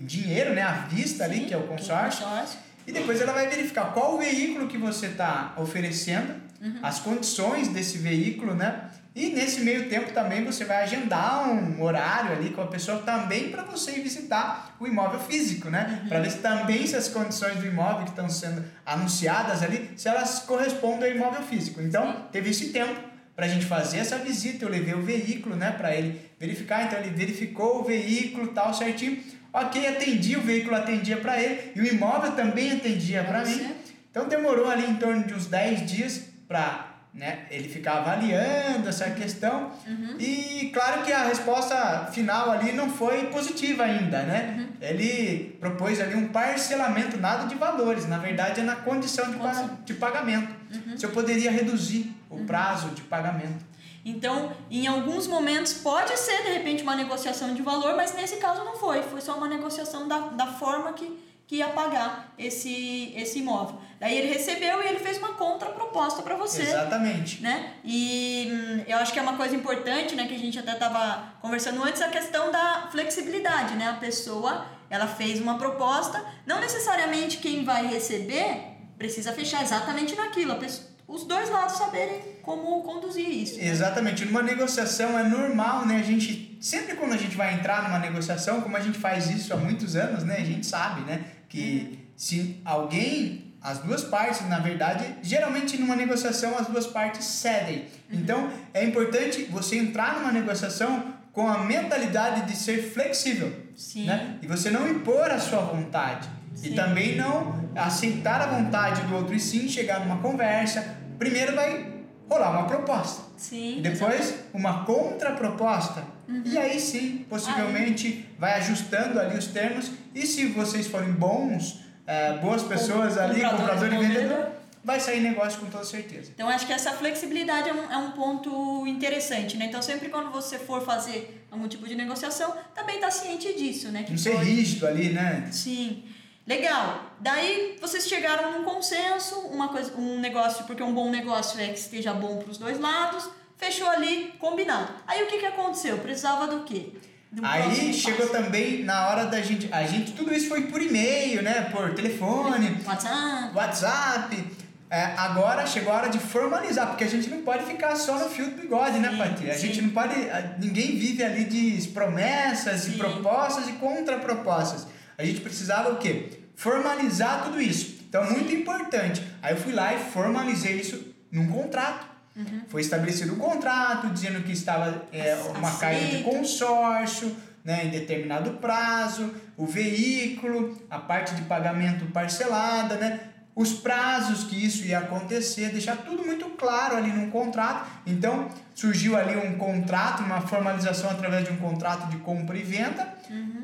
[0.01, 0.63] Dinheiro, né?
[0.63, 2.25] À vista ali, Sim, que é o consórcio.
[2.25, 2.59] consórcio.
[2.87, 6.35] E depois ela vai verificar qual o veículo que você está oferecendo,
[6.83, 8.89] as condições desse veículo, né?
[9.15, 13.49] E nesse meio tempo também você vai agendar um horário ali com a pessoa também
[13.49, 16.05] para você ir visitar o imóvel físico, né?
[16.09, 20.09] Para ver se também se as condições do imóvel que estão sendo anunciadas ali, se
[20.09, 21.81] elas correspondem ao imóvel físico.
[21.81, 23.01] Então, teve esse tempo
[23.37, 26.99] para a gente fazer essa visita, eu levei o veículo, né, para ele verificar, então
[26.99, 29.23] ele verificou o veículo, tal, certinho.
[29.53, 33.77] Ok, atendi, o veículo atendia para ele e o imóvel também atendia para mim.
[34.11, 37.47] Então demorou ali em torno de uns 10 dias para né?
[37.51, 39.71] Ele ficar avaliando essa questão
[40.19, 44.69] e claro que a resposta final ali não foi positiva ainda, né?
[44.81, 49.45] Ele propôs ali um parcelamento, nada de valores, na verdade é na condição de, pa-
[49.85, 50.53] de pagamento.
[50.99, 53.65] Se eu poderia reduzir o prazo de pagamento.
[54.05, 58.63] Então, em alguns momentos pode ser de repente uma negociação de valor, mas nesse caso
[58.65, 59.03] não foi.
[59.03, 61.07] Foi só uma negociação da, da forma que,
[61.47, 63.79] que ia pagar esse, esse imóvel.
[64.01, 66.63] Daí ele recebeu e ele fez uma contraproposta para você.
[66.63, 67.43] Exatamente.
[67.43, 67.75] né?
[67.85, 71.35] E hum, eu acho que é uma coisa importante, né, que a gente até estava
[71.41, 73.89] conversando antes, a questão da flexibilidade, né?
[73.91, 80.55] A pessoa, ela fez uma proposta, não necessariamente quem vai receber precisa fechar exatamente naquilo,
[80.57, 83.59] pessoa- os dois lados saberem como conduzir isso.
[83.59, 83.67] né?
[83.67, 84.25] Exatamente.
[84.25, 85.99] Numa negociação é normal, né?
[85.99, 89.53] A gente sempre quando a gente vai entrar numa negociação, como a gente faz isso
[89.53, 90.37] há muitos anos, né?
[90.39, 91.23] A gente sabe, né?
[91.47, 97.85] Que se alguém, as duas partes, na verdade, geralmente numa negociação as duas partes cedem.
[98.11, 104.07] Então é importante você entrar numa negociação com a mentalidade de ser flexível, Sim.
[104.07, 104.39] né?
[104.41, 106.27] E você não impor a sua vontade.
[106.63, 106.75] E Sim.
[106.75, 110.97] também não aceitar a vontade do outro e sim chegar numa conversa.
[111.19, 111.94] Primeiro vai
[112.29, 113.23] rolar uma proposta.
[113.37, 113.81] Sim.
[113.83, 116.05] Depois uma contraproposta.
[116.29, 116.43] Uhum.
[116.45, 119.91] E aí sim, possivelmente vai ajustando ali os termos.
[120.15, 124.47] E se vocês forem bons, eh, boas pessoas ali, compradores comprador e vendedor,
[124.83, 126.31] vai sair negócio com toda certeza.
[126.35, 129.67] Então, acho que essa flexibilidade é um, é um ponto interessante, né?
[129.67, 134.03] Então, sempre quando você for fazer algum tipo de negociação, também tá ciente disso, né?
[134.03, 135.49] Que Não ser pode- rígido ali, né?
[135.51, 136.05] Sim.
[136.47, 137.11] Legal.
[137.21, 141.79] Daí vocês chegaram num consenso, uma coisa, um negócio, porque um bom negócio é que
[141.79, 143.29] esteja bom para os dois lados.
[143.57, 144.93] Fechou ali, combinado.
[145.07, 145.99] Aí o que, que aconteceu?
[145.99, 146.93] Precisava do quê?
[147.33, 148.45] Um Aí chegou passo.
[148.45, 149.69] também na hora da gente.
[149.73, 151.69] A gente, tudo isso foi por e-mail, né?
[151.73, 153.57] Por telefone, WhatsApp.
[153.57, 154.65] WhatsApp.
[154.91, 158.29] É, agora chegou a hora de formalizar, porque a gente não pode ficar só no
[158.31, 159.51] fio do bigode, né, Sim, Pati?
[159.51, 159.67] A sim.
[159.67, 160.15] gente não pode.
[160.61, 162.93] Ninguém vive ali de promessas, Sim.
[162.93, 164.87] de propostas e contrapropostas.
[165.17, 166.31] A gente precisava o quê?
[166.55, 167.99] Formalizar tudo isso.
[168.09, 169.23] Então, muito importante.
[169.43, 172.07] Aí eu fui lá e formalizei isso num contrato.
[172.37, 172.63] Uhum.
[172.69, 176.25] Foi estabelecido um contrato dizendo que estava é, uma carga de Aceito.
[176.25, 183.21] consórcio, né, em determinado prazo, o veículo, a parte de pagamento parcelada, né,
[183.55, 187.89] os prazos que isso ia acontecer, deixar tudo muito claro ali num contrato.
[188.05, 193.15] Então, surgiu ali um contrato, uma formalização através de um contrato de compra e venda,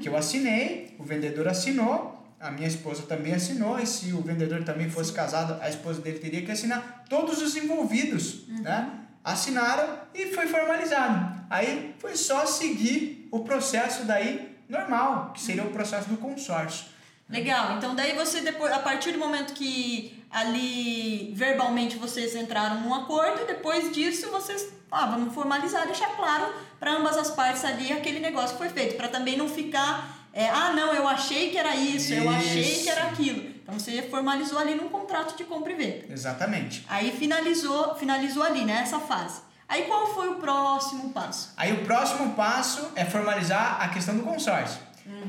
[0.01, 4.63] que eu assinei, o vendedor assinou, a minha esposa também assinou, e se o vendedor
[4.65, 7.05] também fosse casado, a esposa dele teria que assinar.
[7.09, 8.91] Todos os envolvidos, né?
[9.23, 11.45] Assinaram e foi formalizado.
[11.51, 16.87] Aí foi só seguir o processo daí normal, que seria o processo do consórcio.
[17.31, 17.77] Legal.
[17.77, 23.47] Então daí você depois, a partir do momento que ali verbalmente vocês entraram num acordo,
[23.47, 28.57] depois disso vocês, ah, vamos formalizar, deixar claro para ambas as partes ali aquele negócio
[28.57, 32.13] que foi feito, para também não ficar, é, ah, não, eu achei que era isso,
[32.13, 32.83] eu achei Isso.
[32.85, 33.51] que era aquilo.
[33.63, 36.13] Então você formalizou ali num contrato de compra e venda.
[36.13, 36.85] Exatamente.
[36.89, 39.43] Aí finalizou, finalizou ali, né, essa fase.
[39.69, 41.53] Aí qual foi o próximo passo?
[41.57, 44.81] Aí o próximo passo é formalizar a questão do consórcio.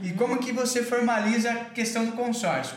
[0.04, 2.76] E como que você formaliza a questão do consórcio?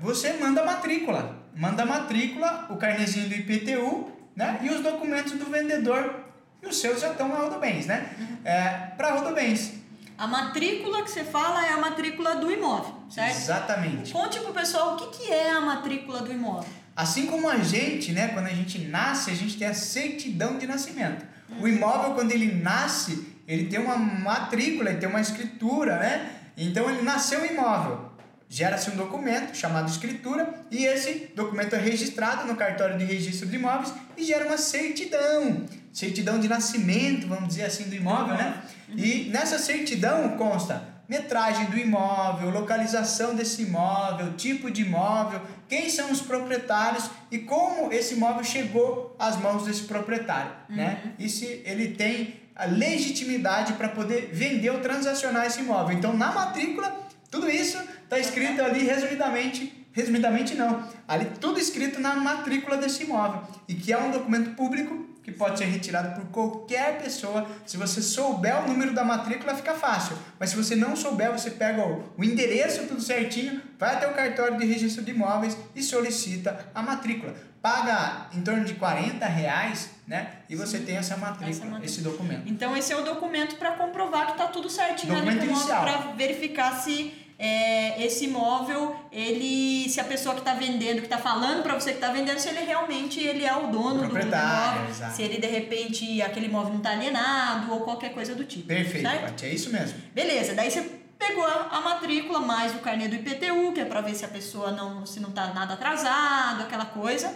[0.00, 1.36] Você manda a matrícula.
[1.54, 4.60] Manda a matrícula, o carnezinho do IPTU, né?
[4.62, 6.14] E os documentos do vendedor.
[6.62, 8.10] E os seus já estão na Rodobens, né?
[8.44, 9.72] É, Para Rodobens.
[10.16, 13.36] A matrícula que você fala é a matrícula do imóvel, certo?
[13.36, 14.12] Exatamente.
[14.12, 16.68] Conte pro pessoal o que, que é a matrícula do imóvel.
[16.96, 20.66] Assim como a gente, né, quando a gente nasce, a gente tem a certidão de
[20.66, 21.24] nascimento.
[21.60, 26.37] O imóvel, quando ele nasce, ele tem uma matrícula, ele tem uma escritura, né?
[26.58, 28.08] Então ele nasceu imóvel.
[28.50, 33.56] Gera-se um documento chamado escritura e esse documento é registrado no cartório de registro de
[33.56, 35.66] imóveis e gera uma certidão.
[35.92, 38.62] Certidão de nascimento, vamos dizer assim, do imóvel, né?
[38.96, 46.10] E nessa certidão consta metragem do imóvel, localização desse imóvel, tipo de imóvel, quem são
[46.10, 51.14] os proprietários e como esse imóvel chegou às mãos desse proprietário, né?
[51.18, 55.96] E se ele tem a legitimidade para poder vender ou transacionar esse imóvel.
[55.96, 56.92] Então, na matrícula,
[57.30, 63.42] tudo isso está escrito ali resumidamente, resumidamente não, ali tudo escrito na matrícula desse imóvel
[63.68, 67.46] e que é um documento público que pode ser retirado por qualquer pessoa.
[67.66, 70.16] Se você souber o número da matrícula, fica fácil.
[70.40, 74.56] Mas se você não souber, você pega o, endereço tudo certinho, vai até o cartório
[74.56, 77.34] de registro de imóveis e solicita a matrícula.
[77.62, 80.28] Paga em torno de 40 reais, né?
[80.48, 81.84] E você tem essa matrícula, Essa matrícula.
[81.86, 82.42] esse documento.
[82.46, 85.74] Então esse é o documento para comprovar que está tudo certinho ali Documento no imóvel
[85.76, 85.82] inicial.
[85.82, 91.18] para verificar se é, esse imóvel, ele, se a pessoa que está vendendo, que está
[91.18, 94.18] falando para você que está vendendo, se ele realmente ele é o dono O do
[94.18, 95.14] imóvel, exato.
[95.14, 98.66] se ele de repente aquele imóvel não está alienado ou qualquer coisa do tipo.
[98.66, 99.08] Perfeito?
[99.08, 100.00] Paty, é isso mesmo.
[100.12, 100.82] Beleza, daí você
[101.18, 104.70] pegou a, matrícula mais o carnê do IPTU, que é para ver se a pessoa
[104.72, 107.32] não se não tá nada atrasado, aquela coisa.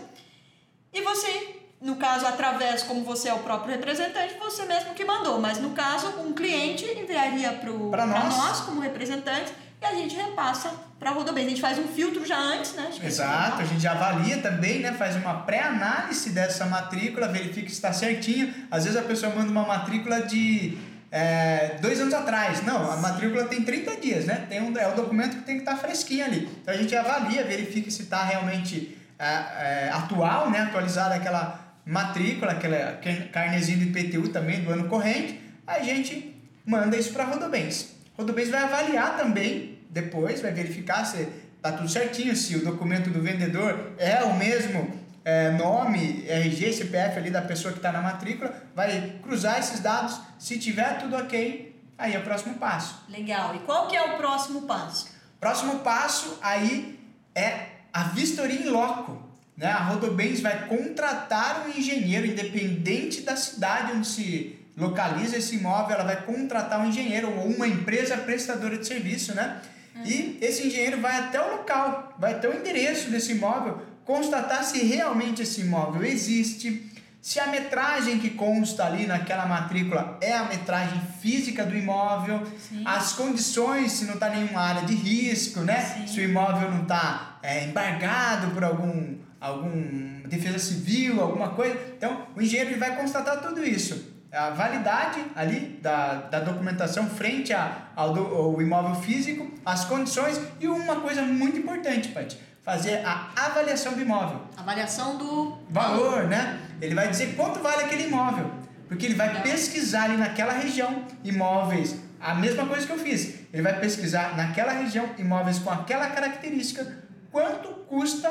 [0.92, 5.40] E você, no caso, através, como você é o próprio representante, você mesmo que mandou.
[5.40, 8.36] Mas no caso, um cliente enviaria para nós.
[8.36, 9.52] nós, como representante,
[9.82, 11.46] e a gente repassa para a Rodobens.
[11.46, 12.88] A gente faz um filtro já antes, né?
[13.02, 14.92] Exato, a gente avalia também, né?
[14.92, 18.54] Faz uma pré-análise dessa matrícula, verifica se está certinho.
[18.70, 20.78] Às vezes a pessoa manda uma matrícula de
[21.10, 22.64] é, dois anos atrás.
[22.64, 24.46] Não, a matrícula tem 30 dias, né?
[24.48, 26.48] Tem um, é o documento que tem que estar fresquinho ali.
[26.62, 30.62] Então a gente avalia, verifica se está realmente é, é, atual, né?
[30.62, 32.98] Atualizada aquela matrícula, aquela
[33.32, 35.40] carnezinho do IPTU também do ano corrente.
[35.64, 37.94] A gente manda isso para a Rodobens.
[38.16, 41.28] Rodobens vai avaliar também depois, vai verificar se
[41.62, 47.18] tá tudo certinho, se o documento do vendedor é o mesmo é, nome, RG, CPF
[47.18, 51.80] ali da pessoa que está na matrícula, vai cruzar esses dados, se tiver tudo ok,
[51.96, 53.04] aí é o próximo passo.
[53.08, 53.54] Legal.
[53.54, 55.08] E qual que é o próximo passo?
[55.38, 56.98] Próximo passo aí
[57.34, 59.20] é a vistoria em loco.
[59.56, 59.66] Né?
[59.66, 66.04] A Rodobens vai contratar um engenheiro, independente da cidade onde se localiza esse imóvel, ela
[66.04, 69.60] vai contratar um engenheiro ou uma empresa prestadora de serviço, né?
[70.06, 74.82] E esse engenheiro vai até o local, vai até o endereço desse imóvel, constatar se
[74.84, 76.90] realmente esse imóvel existe,
[77.22, 82.82] se a metragem que consta ali naquela matrícula é a metragem física do imóvel, Sim.
[82.84, 85.80] as condições, se não está nenhuma área de risco, né?
[85.82, 86.06] Sim.
[86.08, 91.78] Se o imóvel não está é, embargado por algum, algum defesa civil, alguma coisa.
[91.96, 94.10] Então, o engenheiro vai constatar tudo isso.
[94.32, 100.40] A validade ali da, da documentação frente a, ao, do, ao imóvel físico, as condições
[100.58, 106.60] e uma coisa muito importante, Paty, fazer a avaliação do imóvel Avaliação do valor, né?
[106.80, 108.50] Ele vai dizer quanto vale aquele imóvel,
[108.88, 109.42] porque ele vai Legal.
[109.42, 113.34] pesquisar ali naquela região imóveis, a mesma coisa que eu fiz.
[113.52, 116.86] Ele vai pesquisar naquela região imóveis com aquela característica,
[117.30, 118.30] quanto custa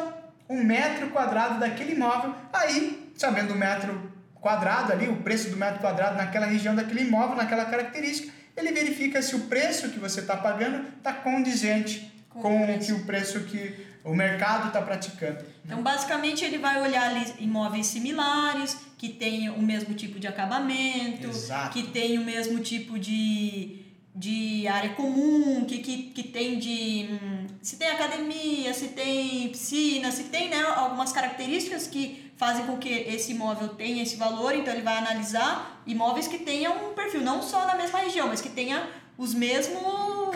[0.50, 2.34] um metro quadrado daquele imóvel.
[2.52, 7.36] Aí, sabendo o metro quadrado ali, o preço do metro quadrado naquela região daquele imóvel,
[7.36, 12.64] naquela característica, ele verifica se o preço que você está pagando está condizente Com com,
[12.64, 15.46] o que o preço que o mercado está praticando.
[15.66, 21.28] Então, basicamente, ele vai olhar ali imóveis similares, que tenham o mesmo tipo de acabamento,
[21.28, 21.74] Exato.
[21.74, 23.80] que tem o mesmo tipo de,
[24.16, 27.10] de área comum, que, que, que tem de.
[27.12, 32.78] hum, se tem academia, se tem piscina, se tem né, algumas características que fazem com
[32.78, 37.22] que esse imóvel tenha esse valor, então ele vai analisar imóveis que tenham um perfil,
[37.22, 39.80] não só na mesma região, mas que tenha os mesmos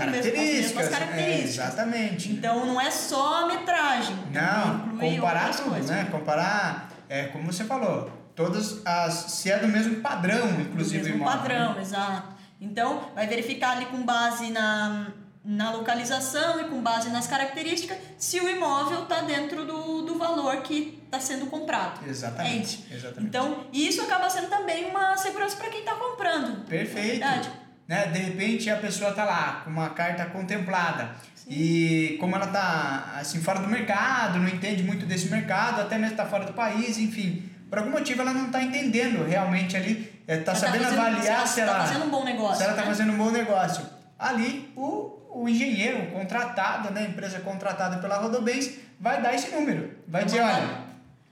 [0.03, 0.86] as mesmas Características.
[0.86, 1.49] É, características.
[1.53, 2.31] exatamente.
[2.31, 4.15] Então não é só a metragem.
[4.31, 5.89] Não, inclui comparar tudo, coisas.
[5.89, 6.08] né?
[6.12, 9.13] Comparar, é, como você falou, todas as.
[9.13, 11.39] Se é do mesmo padrão, inclusive, do o mesmo imóvel.
[11.39, 11.81] padrão, né?
[11.81, 12.36] exato.
[12.62, 15.08] Então, vai verificar ali com base na,
[15.43, 20.58] na localização e com base nas características se o imóvel está dentro do, do valor
[20.62, 22.03] que está sendo comprado.
[22.05, 22.86] É Exatamente.
[22.89, 23.27] exatamente.
[23.27, 26.65] Então, isso acaba sendo também uma segurança para quem está comprando.
[26.65, 27.10] Perfeito.
[27.19, 27.49] Verdade.
[27.87, 28.07] Né?
[28.07, 31.11] De repente a pessoa tá lá com uma carta contemplada.
[31.47, 36.17] E como ela tá assim fora do mercado, não entende muito desse mercado, até mesmo
[36.17, 40.37] tá fora do país, enfim, por algum motivo ela não tá entendendo realmente ali, é,
[40.37, 42.57] tá sabendo fazendo- avaliar se ela, tá fazendo um bom negócio.
[42.57, 42.87] se ela tá né?
[42.87, 43.85] fazendo um bom negócio.
[44.17, 49.51] Ali o, o engenheiro, o contratado, né, a empresa contratada pela Rodobens, vai dar esse
[49.53, 49.91] número.
[50.07, 50.69] Vai É dizer, uma- olha,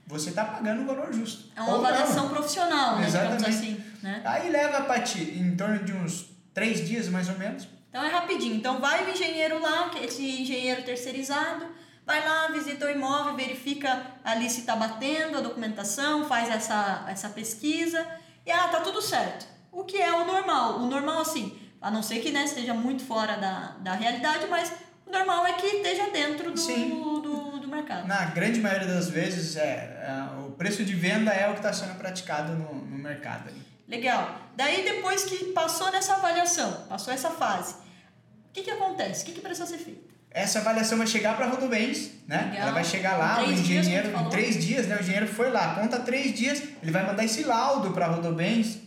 [0.06, 1.50] você tá pagando o valor justo.
[1.56, 1.86] É uma Ou não.
[1.88, 3.06] avaliação profissional, né?
[3.06, 3.46] Exatamente.
[3.50, 3.80] assim.
[4.00, 4.20] Né?
[4.24, 7.68] Aí leva, Pati, em torno de uns três dias mais ou menos.
[7.90, 8.54] Então é rapidinho.
[8.54, 11.66] Então vai o engenheiro lá, que esse engenheiro terceirizado,
[12.06, 17.28] vai lá, visita o imóvel, verifica ali se está batendo a documentação, faz essa, essa
[17.28, 18.06] pesquisa
[18.46, 19.46] e ah, tá tudo certo.
[19.70, 20.78] O que é o normal?
[20.78, 24.72] O normal, assim, a não ser que né, esteja muito fora da, da realidade, mas
[25.06, 26.88] o normal é que esteja dentro do, Sim.
[26.88, 28.06] do, do mercado.
[28.06, 31.72] Na grande maioria das vezes, é, é, o preço de venda é o que está
[31.72, 33.50] sendo praticado no, no mercado.
[33.88, 34.40] Legal.
[34.56, 39.22] Daí depois que passou nessa avaliação, passou essa fase, o que, que acontece?
[39.22, 40.14] O que, que precisa ser feito?
[40.30, 42.48] Essa avaliação vai chegar para a Rodobens, né?
[42.50, 42.62] Legal.
[42.62, 44.96] Ela vai chegar lá, o engenheiro, em três dias, né?
[44.96, 48.78] O engenheiro foi lá, conta três dias, ele vai mandar esse laudo para a Rodobens,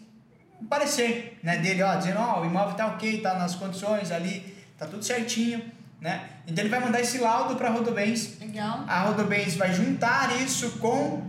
[0.61, 1.57] um parecer, né?
[1.57, 5.71] Dele, ó, dizendo, ó, o imóvel tá ok, tá nas condições ali, tá tudo certinho,
[6.01, 6.27] né?
[6.45, 8.83] Então ele vai mandar esse laudo para a Rodobens, Legal.
[8.85, 11.23] a Rodobens vai juntar isso com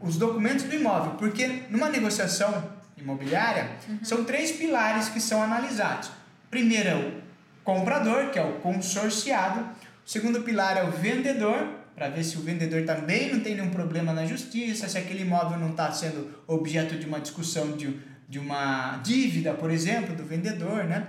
[0.00, 3.98] os documentos do imóvel, porque numa negociação imobiliária Uhum.
[4.02, 6.10] são três pilares que são analisados.
[6.50, 7.22] Primeiro é o
[7.64, 9.60] comprador, que é o consorciado.
[9.60, 13.70] O segundo pilar é o vendedor, para ver se o vendedor também não tem nenhum
[13.70, 18.38] problema na justiça, se aquele imóvel não está sendo objeto de uma discussão de, de
[18.38, 21.06] uma dívida, por exemplo, do vendedor, né?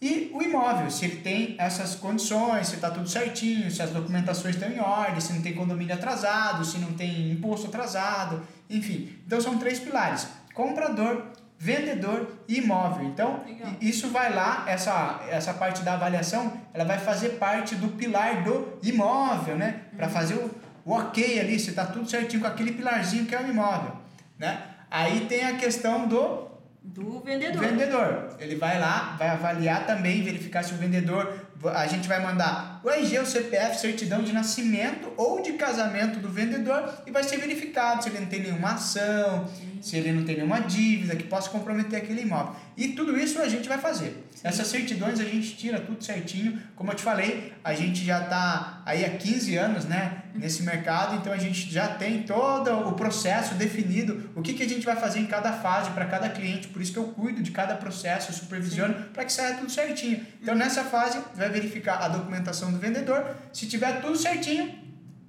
[0.00, 4.54] E o imóvel, se ele tem essas condições, se está tudo certinho, se as documentações
[4.54, 9.16] estão em ordem, se não tem condomínio atrasado, se não tem imposto atrasado, enfim.
[9.26, 11.26] Então são três pilares: comprador,
[11.58, 13.06] vendedor e imóvel.
[13.06, 13.72] Então, Legal.
[13.80, 18.78] isso vai lá, essa, essa parte da avaliação, ela vai fazer parte do pilar do
[18.82, 19.82] imóvel, né?
[19.94, 20.12] Para uhum.
[20.12, 20.50] fazer o,
[20.84, 23.92] o ok ali, se está tudo certinho com aquele pilarzinho que é o imóvel,
[24.38, 24.62] né?
[24.90, 26.46] Aí tem a questão do
[26.86, 27.60] do vendedor.
[27.60, 28.36] Vendedor.
[28.38, 31.45] Ele vai lá, vai avaliar também, verificar se o vendedor.
[31.74, 36.28] A gente vai mandar o RG, o CPF, certidão de nascimento ou de casamento do
[36.28, 39.78] vendedor e vai ser verificado se ele não tem nenhuma ação, Sim.
[39.82, 42.54] se ele não tem nenhuma dívida que possa comprometer aquele imóvel.
[42.76, 44.26] E tudo isso a gente vai fazer.
[44.44, 46.60] Essas certidões a gente tira tudo certinho.
[46.76, 51.16] Como eu te falei, a gente já está aí há 15 anos né, nesse mercado,
[51.16, 54.94] então a gente já tem todo o processo definido, o que, que a gente vai
[54.94, 56.68] fazer em cada fase para cada cliente.
[56.68, 60.24] Por isso que eu cuido de cada processo, supervisiono para que saia tudo certinho.
[60.40, 63.36] Então nessa fase, vai verificar a documentação do vendedor.
[63.52, 64.74] Se tiver tudo certinho,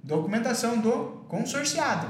[0.02, 2.06] documentação do consorciado.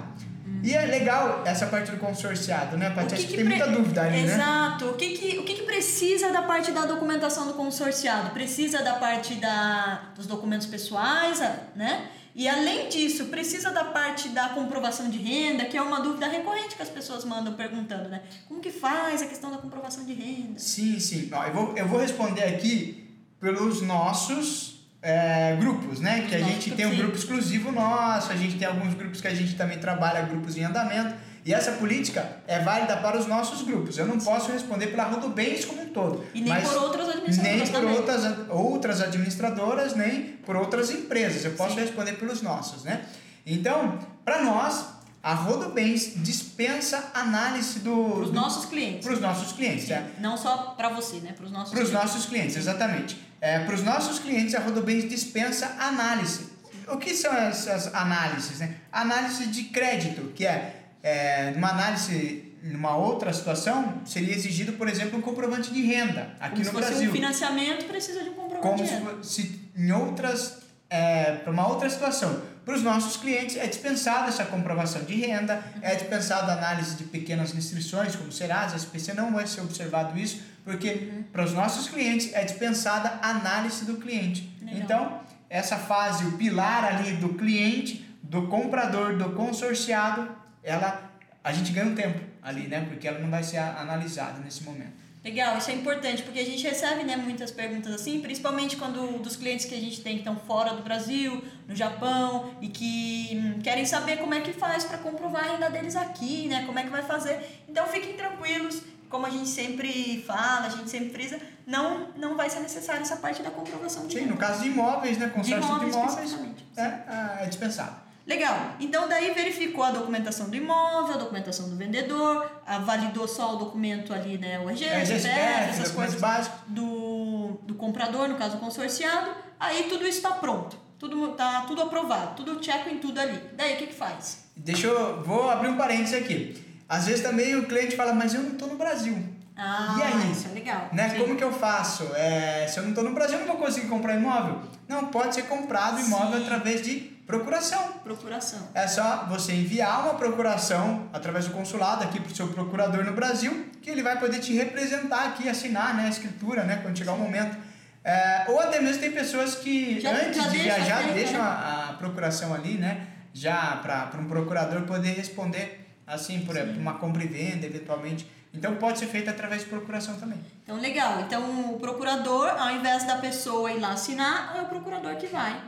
[0.63, 3.15] E é legal essa parte do consorciado, né, Paty?
[3.15, 4.39] Acho que, que tem muita dúvida ali, Exato.
[4.39, 4.45] né?
[4.45, 4.85] Exato.
[4.87, 8.31] O, que, que, o que, que precisa da parte da documentação do consorciado?
[8.31, 11.39] Precisa da parte da, dos documentos pessoais,
[11.77, 12.09] né?
[12.35, 16.77] E além disso, precisa da parte da comprovação de renda, que é uma dúvida recorrente
[16.77, 18.23] que as pessoas mandam perguntando, né?
[18.47, 20.59] Como que faz a questão da comprovação de renda?
[20.59, 21.29] Sim, sim.
[21.33, 23.08] Ó, eu, vou, eu vou responder aqui
[23.41, 26.27] pelos nossos é, grupos, né?
[26.29, 29.35] Que a gente tem um grupo exclusivo nosso, a gente tem alguns grupos que a
[29.35, 31.15] gente também trabalha grupos em andamento.
[31.45, 33.97] E essa política é válida para os nossos grupos.
[33.97, 36.25] Eu não posso responder pela Rodobens como um todo.
[36.35, 37.71] E nem por outras administradoras.
[37.71, 41.45] Nem por outras, outras administradoras, nem por outras empresas.
[41.45, 41.81] Eu posso Sim.
[41.81, 43.03] responder pelos nossos, né?
[43.47, 44.89] Então, para nós,
[45.23, 48.11] a Rodobens dispensa análise do.
[48.11, 49.07] Para os nossos clientes.
[49.07, 50.07] Para os nossos clientes, é.
[50.21, 51.33] Não só para você, né?
[51.33, 53.28] Para os nossos Para os nossos clientes, exatamente.
[53.41, 56.47] É, Para os nossos clientes, a Rodobens dispensa análise.
[56.89, 58.59] O que são essas análises?
[58.61, 58.75] Né?
[58.91, 65.19] Análise de crédito, que é, é uma análise numa outra situação, seria exigido, por exemplo,
[65.19, 67.11] um comprovante de renda aqui Como no se Brasil.
[67.11, 69.23] um financiamento precisa de um comprovante Como de renda.
[69.23, 70.59] Se, se em outras,
[70.91, 72.43] é, para uma outra situação.
[72.69, 77.05] Para os nossos clientes é dispensada essa comprovação de renda, é dispensada a análise de
[77.05, 81.25] pequenas restrições, como Serasa, SPC, não vai ser observado isso, porque uhum.
[81.33, 84.55] para os nossos clientes é dispensada a análise do cliente.
[84.61, 84.81] Legal.
[84.83, 90.29] Então, essa fase, o pilar ali do cliente, do comprador, do consorciado,
[90.63, 91.11] ela
[91.43, 92.85] a gente ganha um tempo ali, né?
[92.87, 94.93] Porque ela não vai ser analisada nesse momento.
[95.29, 99.37] Legal, isso é importante, porque a gente recebe né, muitas perguntas assim, principalmente quando dos
[99.37, 103.61] clientes que a gente tem que estão fora do Brasil, no Japão, e que hum,
[103.61, 106.65] querem saber como é que faz para comprovar a renda deles aqui, né?
[106.65, 107.63] Como é que vai fazer.
[107.69, 112.49] Então fiquem tranquilos, como a gente sempre fala, a gente sempre frisa, não, não vai
[112.49, 114.33] ser necessário essa parte da comprovação de Sim, renda.
[114.33, 115.29] no caso de imóveis, né?
[115.29, 116.39] Consórcio de imóveis, de imóveis
[116.75, 118.08] é, é, é dispensável.
[118.29, 118.75] Legal.
[118.79, 122.47] Então daí verificou a documentação do imóvel, a documentação do vendedor,
[122.85, 127.75] validou só o documento ali, né, o RG, é, CPF, essas coisas básicos do, do
[127.75, 129.31] comprador, no caso consorciado.
[129.59, 130.77] Aí tudo isso está pronto.
[130.99, 133.41] Tudo tá tudo aprovado, tudo check em tudo ali.
[133.57, 134.45] Daí o que que faz?
[134.55, 136.63] Deixa eu vou abrir um parênteses aqui.
[136.87, 139.17] Às vezes também o cliente fala, mas eu não estou no Brasil.
[139.57, 140.33] Ah, e aí?
[140.33, 140.89] Isso é legal.
[140.93, 141.15] Né?
[141.19, 142.05] Como que eu faço?
[142.15, 144.61] É, se eu não estou no Brasil, eu não vou conseguir comprar imóvel?
[144.87, 146.45] Não, pode ser comprado imóvel Sim.
[146.45, 147.93] através de Procuração.
[148.03, 148.71] Procuração.
[148.75, 153.13] É só você enviar uma procuração através do consulado aqui para o seu procurador no
[153.13, 157.13] Brasil, que ele vai poder te representar aqui, assinar né, a escritura, né, quando chegar
[157.13, 157.55] o momento.
[158.03, 161.93] É, ou até mesmo tem pessoas que já, antes já de viajar deixam a, a,
[161.99, 167.27] procuração ali, né, já para um procurador poder responder assim por, por uma compra e
[167.27, 168.27] venda, eventualmente.
[168.55, 170.41] Então pode ser feito através de procuração também.
[170.63, 171.21] Então legal.
[171.21, 175.61] Então o procurador, ao invés da pessoa ir lá assinar, é o procurador que vai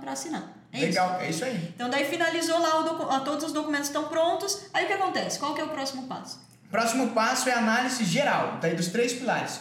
[0.00, 0.55] para assinar.
[0.76, 1.20] É Legal, isso?
[1.20, 1.72] é isso aí.
[1.74, 4.66] Então daí finalizou lá, o todos os documentos estão prontos.
[4.72, 5.38] Aí o que acontece?
[5.38, 6.40] Qual que é o próximo passo?
[6.70, 9.60] Próximo passo é a análise geral, daí dos três pilares.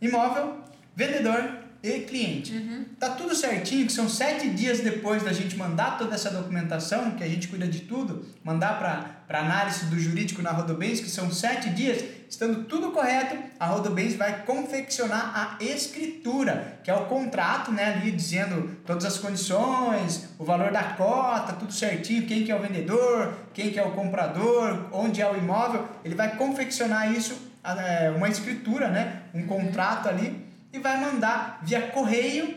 [0.00, 0.60] Imóvel,
[0.94, 2.52] vendedor e cliente.
[2.52, 2.84] Uhum.
[2.98, 7.22] Tá tudo certinho, que são sete dias depois da gente mandar toda essa documentação, que
[7.22, 11.70] a gente cuida de tudo, mandar para análise do jurídico na Rodobens, que são sete
[11.70, 17.94] dias, estando tudo correto, a Rodobens vai confeccionar a escritura, que é o contrato, né,
[17.94, 22.60] ali dizendo todas as condições, o valor da cota, tudo certinho, quem que é o
[22.60, 28.10] vendedor, quem que é o comprador, onde é o imóvel, ele vai confeccionar isso, é,
[28.10, 32.54] uma escritura, né, um contrato ali, e vai mandar via correio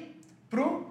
[0.49, 0.89] pro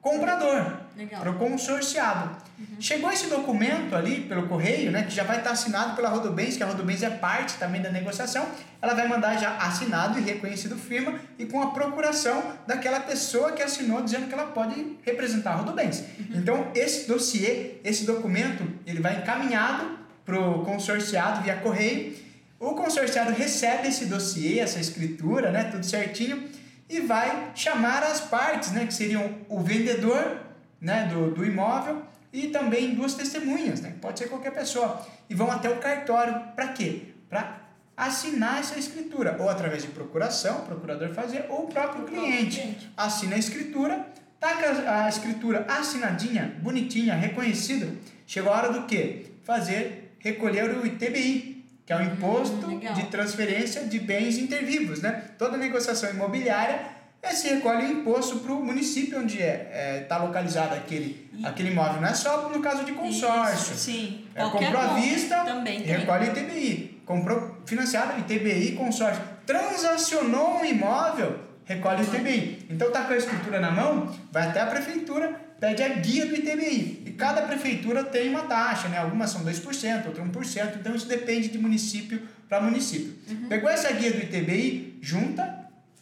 [0.00, 0.83] comprador,
[1.18, 2.36] para o consorciado.
[2.58, 2.80] Uhum.
[2.80, 6.62] Chegou esse documento ali pelo correio, né, que já vai estar assinado pela Rodobens, que
[6.62, 8.46] a Rodobens é parte também da negociação,
[8.80, 13.62] ela vai mandar já assinado e reconhecido firma e com a procuração daquela pessoa que
[13.62, 16.00] assinou dizendo que ela pode representar a Rodobens.
[16.00, 16.26] Uhum.
[16.34, 22.16] Então, esse dossiê, esse documento, ele vai encaminhado para o consorciado via correio.
[22.60, 26.48] O consorciado recebe esse dossiê, essa escritura, né, tudo certinho,
[26.88, 30.43] e vai chamar as partes, né, que seriam o vendedor
[30.84, 35.50] né, do, do imóvel e também duas testemunhas, né, pode ser qualquer pessoa, e vão
[35.50, 37.14] até o cartório para quê?
[37.28, 37.62] Para
[37.96, 43.36] assinar essa escritura, ou através de procuração, o procurador fazer, ou o próprio cliente assina
[43.36, 44.06] a escritura,
[44.38, 44.58] tá
[45.04, 47.88] a escritura assinadinha, bonitinha, reconhecida,
[48.26, 49.26] chegou a hora do quê?
[49.42, 55.22] Fazer, recolher o ITBI, que é o imposto hum, de transferência de bens intervivos, né?
[55.38, 56.93] Toda negociação imobiliária
[57.24, 61.44] é, se recolhe imposto para o município onde está é, é, tá localizado aquele, e...
[61.44, 62.00] aquele imóvel.
[62.00, 63.72] Não é só no caso de consórcio.
[63.72, 64.26] Isso, sim.
[64.34, 66.26] É, comprou à vista, também, recolhe.
[66.26, 67.02] ITBI.
[67.06, 69.22] Comprou financiado, ITBI, consórcio.
[69.46, 72.66] Transacionou um imóvel, recolhe o ITBI.
[72.70, 76.34] Então tá com a escritura na mão, vai até a prefeitura, pede a guia do
[76.34, 77.04] ITBI.
[77.06, 78.98] E cada prefeitura tem uma taxa, né?
[78.98, 83.14] Algumas são 2%, outras 1%, então isso depende de município para município.
[83.30, 83.48] Uhum.
[83.48, 85.53] Pegou essa guia do ITBI, junta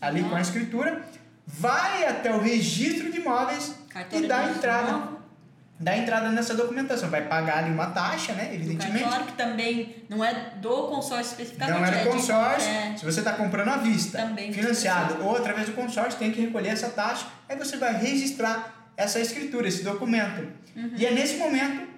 [0.03, 1.01] ali com a escritura,
[1.47, 5.23] vai até o registro de imóveis Carteira e dá entrada.
[5.79, 8.55] Dá entrada nessa documentação, vai pagar ali uma taxa, né?
[8.55, 9.03] Evidentemente.
[9.03, 11.77] Claro que também não é do consórcio especificamente.
[11.77, 12.69] Não é do consórcio.
[12.69, 12.97] É...
[12.97, 16.69] Se você está comprando à vista, também financiado ou através do consórcio, tem que recolher
[16.69, 17.27] essa taxa.
[17.49, 20.47] Aí você vai registrar essa escritura, esse documento.
[20.77, 20.93] Uhum.
[20.97, 21.89] E é nesse momento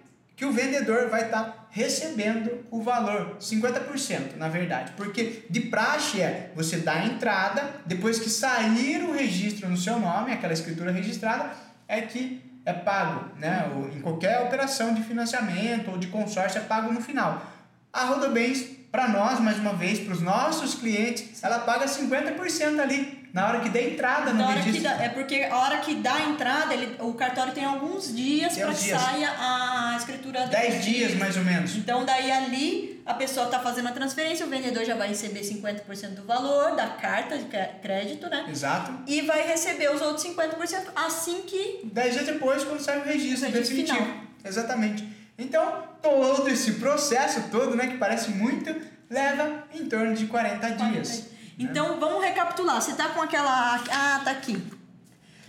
[0.44, 4.92] que o vendedor vai estar tá recebendo o valor, 50% na verdade.
[4.94, 9.98] Porque de praxe é você dar a entrada, depois que sair o registro no seu
[9.98, 11.50] nome, aquela escritura registrada,
[11.88, 13.70] é que é pago, né?
[13.74, 17.42] Ou em qualquer operação de financiamento ou de consórcio é pago no final.
[17.90, 23.23] A Rodobens, para nós, mais uma vez, para os nossos clientes, ela paga 50% ali
[23.34, 24.84] na hora que dá entrada no na registro.
[24.84, 28.56] Dá, é porque a hora que dá a entrada, ele, o cartório tem alguns dias
[28.56, 30.46] para que saia a escritura.
[30.46, 31.74] 10 dias, mais ou menos.
[31.74, 36.10] Então, daí ali, a pessoa está fazendo a transferência, o vendedor já vai receber 50%
[36.10, 37.46] do valor da carta de
[37.82, 38.46] crédito, né?
[38.48, 38.92] Exato.
[39.04, 41.80] E vai receber os outros 50% assim que...
[41.92, 43.98] 10 dias depois, quando sai o registro, o registro definitivo.
[43.98, 44.24] Final.
[44.44, 45.08] Exatamente.
[45.36, 48.72] Então, todo esse processo todo, né, que parece muito,
[49.10, 51.33] leva em torno de 40, 40 dias.
[51.58, 52.80] Então, vamos recapitular.
[52.80, 53.80] Você tá com aquela.
[53.90, 54.62] Ah, tá aqui.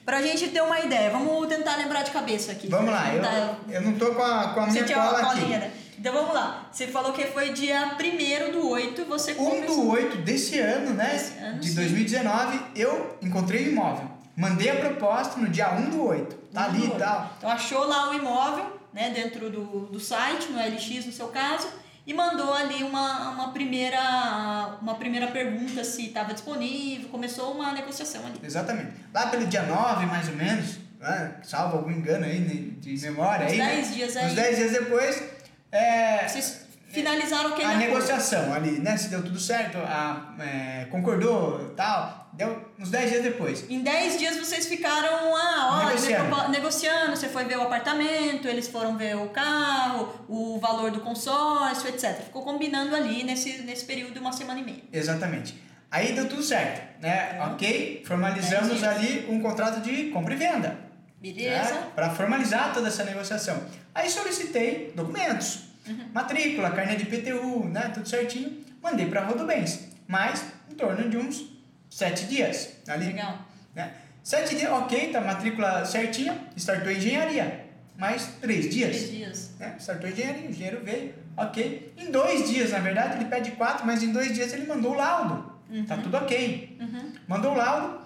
[0.06, 2.68] Pra gente ter uma ideia, vamos tentar lembrar de cabeça aqui.
[2.68, 5.40] Vamos lá, eu, eu não tô com a, com a minha cola aqui.
[5.42, 5.72] Colinha, né?
[5.98, 6.70] Então vamos lá.
[6.72, 9.64] Você falou que foi dia 1 do 8, você começou...
[9.64, 11.10] 1 do 8 desse ano, né?
[11.10, 11.76] Desse ano, de sim.
[11.76, 14.12] 2019, eu encontrei o imóvel.
[14.38, 16.36] Mandei a proposta no dia 1 do 8.
[16.54, 17.34] Tá ali e tal.
[17.40, 19.10] Então achou lá o imóvel, né?
[19.10, 21.68] Dentro do, do site, no LX no seu caso
[22.06, 28.26] e mandou ali uma, uma, primeira, uma primeira pergunta se estava disponível, começou uma negociação
[28.26, 28.40] ali.
[28.44, 28.92] Exatamente.
[29.14, 31.36] Lá pelo dia 9, mais ou menos, né?
[31.44, 32.40] salvo algum engano aí
[32.80, 33.48] de memória.
[33.48, 33.96] Uns aí, 10 né?
[33.96, 34.26] dias aí.
[34.28, 35.24] Uns 10 dias depois.
[35.72, 38.96] É, Vocês finalizaram o que A negociação ali, né?
[38.98, 43.70] Se deu tudo certo, a, é, concordou tal Deu uns 10 dias depois.
[43.70, 46.50] Em 10 dias vocês ficaram ah, ó, negociando.
[46.50, 47.16] negociando.
[47.16, 52.24] Você foi ver o apartamento, eles foram ver o carro, o valor do consórcio, etc.
[52.24, 54.84] Ficou combinando ali nesse, nesse período de uma semana e meia.
[54.92, 55.58] Exatamente.
[55.90, 57.40] Aí deu tudo certo, né?
[57.54, 60.78] Ok, formalizamos ali um contrato de compra e venda.
[61.22, 61.74] Beleza.
[61.74, 61.88] Né?
[61.96, 63.64] Para formalizar toda essa negociação.
[63.94, 66.10] Aí solicitei documentos, uhum.
[66.14, 67.92] matrícula, carne de PTU, né?
[67.94, 68.62] Tudo certinho.
[68.84, 69.88] Mandei para Rodobens.
[70.06, 71.55] Mas em torno de uns
[71.96, 73.06] sete dias ali.
[73.06, 73.40] Legal.
[73.74, 73.94] Né?
[74.22, 77.64] Sete dias, ok, tá matrícula certinha, startou engenharia.
[77.98, 78.98] Mais três dias.
[78.98, 79.52] Três dias.
[79.58, 79.76] Né?
[79.80, 81.94] Startou engenharia, o engenheiro veio, ok.
[81.98, 84.96] Em dois dias, na verdade, ele pede quatro, mas em dois dias ele mandou o
[84.96, 85.54] laudo.
[85.70, 85.86] Uhum.
[85.86, 86.78] Tá tudo ok.
[86.82, 87.14] Uhum.
[87.30, 88.02] Mandou o laudo.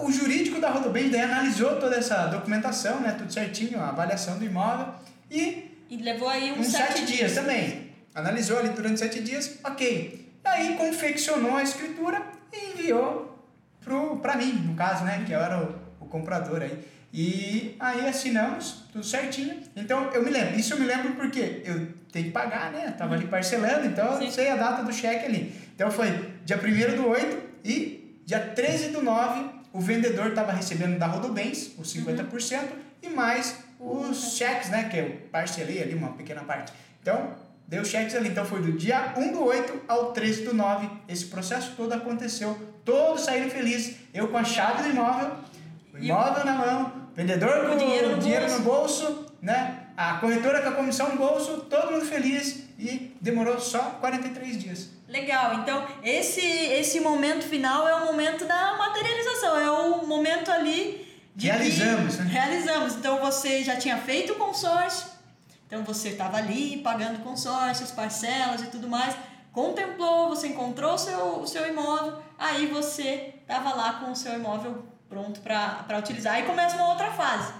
[0.00, 3.12] O jurídico da Rodobens daí analisou toda essa documentação, né?
[3.12, 4.92] Tudo certinho, a avaliação do imóvel.
[5.30, 5.70] E.
[5.88, 7.90] E levou aí uns, uns sete, sete dias, dias também.
[8.14, 10.28] Analisou ali durante sete dias, ok.
[10.44, 13.28] Aí confeccionou a escritura e enviou
[14.20, 15.24] para mim, no caso, né?
[15.26, 16.84] Que eu era o, o comprador aí.
[17.12, 19.62] E aí assinamos, tudo certinho.
[19.74, 22.84] Então eu me lembro, isso eu me lembro porque eu tenho que pagar, né?
[22.88, 24.26] Eu tava ali parcelando, então Sim.
[24.26, 25.54] eu sei a data do cheque ali.
[25.74, 30.98] Então foi dia 1 do 8 e dia 13 do 9 o vendedor estava recebendo
[30.98, 32.68] da Rodobens os 50% uhum.
[33.02, 34.88] e mais os cheques, né?
[34.88, 36.72] Que eu parcelei ali uma pequena parte.
[37.00, 37.36] Então
[37.68, 38.30] deu cheques ali.
[38.30, 40.88] Então foi do dia 1 do 8 ao 13 do 9.
[41.06, 42.58] Esse processo todo aconteceu.
[42.84, 43.96] Todos saíram felizes.
[44.12, 45.32] Eu com a chave do imóvel,
[45.92, 48.58] o imóvel na mão, vendedor com o dinheiro no, dinheiro bolso.
[48.58, 49.84] no bolso, né?
[49.96, 54.90] A corretora com a comissão no bolso, todo mundo feliz e demorou só 43 dias.
[55.08, 61.08] Legal, então esse, esse momento final é o momento da materialização, é o momento ali
[61.34, 62.30] de realizamos, que, né?
[62.30, 62.94] Realizamos.
[62.96, 65.06] Então você já tinha feito o consórcio,
[65.68, 69.14] então você estava ali pagando consórcios, parcelas e tudo mais,
[69.52, 74.32] contemplou, você encontrou o seu, o seu imóvel, aí você estava lá com o seu
[74.32, 76.36] imóvel pronto para utilizar.
[76.36, 77.52] Aí começa uma outra fase,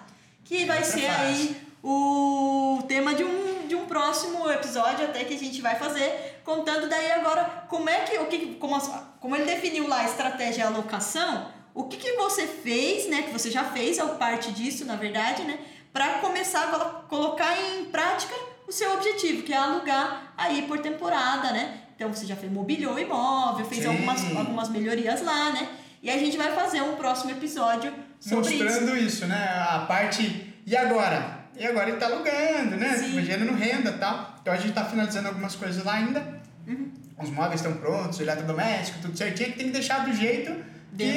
[0.43, 1.23] que vai outra ser fase.
[1.23, 6.41] aí o tema de um, de um próximo episódio até que a gente vai fazer,
[6.45, 8.81] contando daí agora como é que, o que como,
[9.21, 13.31] como ele definiu lá a estratégia e alocação, o que, que você fez, né, que
[13.31, 15.59] você já fez, é parte disso, na verdade, né,
[15.99, 16.79] para começar a
[17.09, 18.33] colocar em prática
[18.69, 21.75] o seu objetivo, que é alugar aí por temporada, né?
[21.97, 25.69] Então você já fez, mobiliou o imóvel, fez algumas, algumas melhorias lá, né?
[26.01, 29.07] E a gente vai fazer um próximo episódio sobre Mostrando isso.
[29.07, 29.45] isso, né?
[29.69, 30.55] A parte.
[30.65, 31.41] E agora?
[31.59, 32.97] E agora ele tá alugando, né?
[32.97, 33.21] Sim.
[33.25, 34.37] Gerando renda e tal.
[34.41, 36.41] Então a gente tá finalizando algumas coisas lá ainda.
[36.65, 36.93] Uhum.
[37.21, 40.55] Os móveis estão prontos, o eletrodoméstico, tudo certinho, que tem que deixar do jeito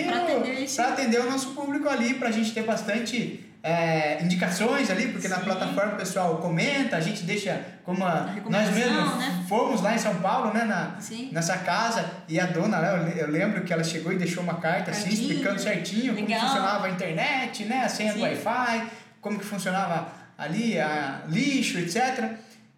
[0.08, 5.28] para atender, atender o nosso público ali, pra gente ter bastante é, indicações ali, porque
[5.28, 5.34] Sim.
[5.34, 9.46] na plataforma o pessoal comenta, a gente deixa como a, nós mesmos né?
[9.48, 10.98] fomos lá em São Paulo, né, na,
[11.32, 14.92] nessa casa, e a dona, né, eu lembro que ela chegou e deixou uma carta
[14.92, 16.40] assim, explicando certinho Legal.
[16.40, 18.20] como funcionava a internet, né, a senha Sim.
[18.20, 18.88] do Wi-Fi,
[19.22, 20.08] como que funcionava
[20.38, 22.32] ali, a lixo, etc.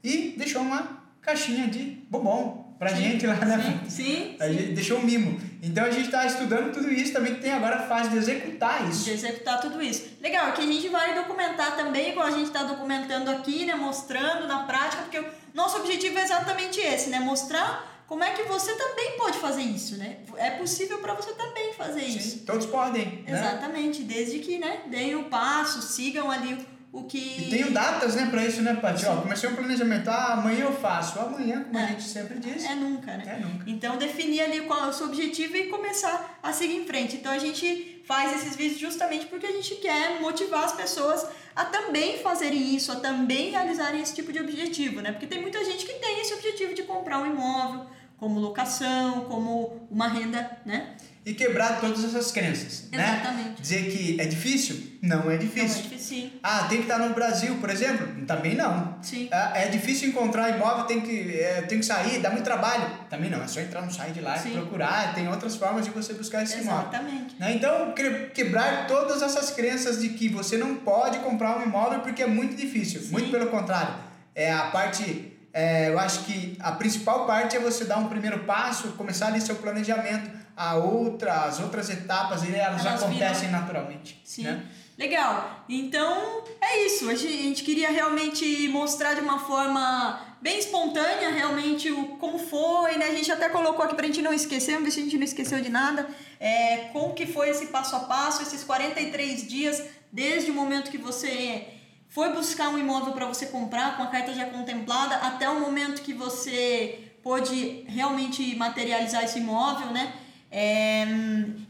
[0.04, 4.74] E deixou uma caixinha de bombom pra sim, gente lá na sim, sim, a gente
[4.74, 5.40] deixou um mimo.
[5.66, 8.86] Então a gente está estudando tudo isso também que tem agora a fase de executar
[8.90, 9.06] isso.
[9.06, 10.04] De executar tudo isso.
[10.22, 13.74] Legal, que a gente vai documentar também, igual a gente está documentando aqui, né?
[13.74, 17.22] Mostrando na prática, porque o nosso objetivo é exatamente esse, né?
[17.22, 20.18] Mostrar como é que você também pode fazer isso, né?
[20.36, 22.40] É possível para você também fazer Sim, isso.
[22.40, 23.24] Todos podem.
[23.26, 23.32] Né?
[23.32, 24.08] Exatamente, né?
[24.14, 27.18] desde que, né, deem o passo, sigam ali o que...
[27.18, 29.08] E tenho datas, né, para isso, né, Paty?
[29.08, 31.20] Ó, comecei um planejamento, ah, amanhã eu faço.
[31.20, 31.86] Amanhã, como é.
[31.86, 32.64] a gente sempre diz.
[32.64, 33.24] É nunca, né?
[33.26, 33.68] É nunca.
[33.68, 37.16] Então, definir ali qual é o seu objetivo e começar a seguir em frente.
[37.16, 41.26] Então, a gente faz esses vídeos justamente porque a gente quer motivar as pessoas
[41.56, 45.12] a também fazerem isso, a também realizarem esse tipo de objetivo, né?
[45.12, 47.88] Porque tem muita gente que tem esse objetivo de comprar um imóvel
[48.18, 50.96] como locação, como uma renda, né?
[51.26, 52.90] e quebrar todas essas crenças.
[52.92, 53.02] Né?
[53.02, 53.50] Exatamente.
[53.50, 53.56] Né?
[53.60, 54.98] Dizer que é difícil?
[55.02, 55.68] Não é difícil.
[55.68, 56.32] Não é difícil.
[56.42, 58.26] Ah, tem que estar no Brasil, por exemplo?
[58.26, 58.98] Também não.
[59.02, 59.30] Sim.
[59.32, 62.86] Ah, é difícil encontrar imóvel, tem que, é, tem que sair, dá muito trabalho.
[63.10, 64.50] Também não, é só entrar no site lá Sim.
[64.50, 66.90] e procurar, tem outras formas de você buscar esse imóvel.
[66.90, 67.36] Exatamente.
[67.40, 67.54] Né?
[67.54, 67.94] Então,
[68.34, 72.56] quebrar todas essas crenças de que você não pode comprar um imóvel porque é muito
[72.56, 73.02] difícil.
[73.02, 73.12] Sim.
[73.12, 73.96] Muito pelo contrário.
[74.36, 78.40] É a parte é, eu acho que a principal parte é você dar um primeiro
[78.40, 83.62] passo, começar ali seu planejamento a outra, as outras etapas elas, elas acontecem viram...
[83.62, 84.22] naturalmente.
[84.24, 84.44] Sim.
[84.44, 84.66] Né?
[84.98, 85.66] Legal.
[85.68, 87.10] Então é isso.
[87.10, 93.08] A gente queria realmente mostrar de uma forma bem espontânea realmente o como foi, né?
[93.08, 95.24] A gente até colocou aqui pra gente não esquecer, vamos ver se a gente não
[95.24, 96.08] esqueceu de nada.
[96.40, 100.98] É, como que foi esse passo a passo, esses 43 dias, desde o momento que
[100.98, 101.66] você
[102.14, 106.04] foi buscar um imóvel para você comprar com a carta já contemplada até o momento
[106.04, 110.14] que você pôde realmente materializar esse imóvel, né?
[110.52, 111.08] É,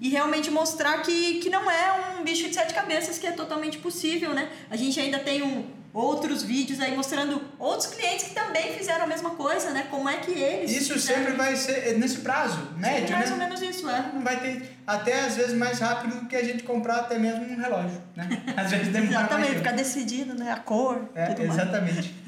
[0.01, 3.77] e realmente mostrar que, que não é um bicho de sete cabeças, que é totalmente
[3.77, 4.51] possível, né?
[4.69, 9.07] A gente ainda tem um, outros vídeos aí mostrando outros clientes que também fizeram a
[9.07, 9.87] mesma coisa, né?
[9.91, 10.71] Como é que eles.
[10.71, 11.21] Isso fizeram.
[11.21, 13.33] sempre vai ser nesse prazo médio, mais né?
[13.33, 14.11] ou menos isso, é.
[14.11, 17.45] Não vai ter até às vezes mais rápido do que a gente comprar até mesmo
[17.45, 18.27] um relógio, né?
[18.57, 20.51] Às vezes demora Exatamente, mais ficar decidido, né?
[20.51, 21.09] A cor.
[21.15, 22.15] É, exatamente.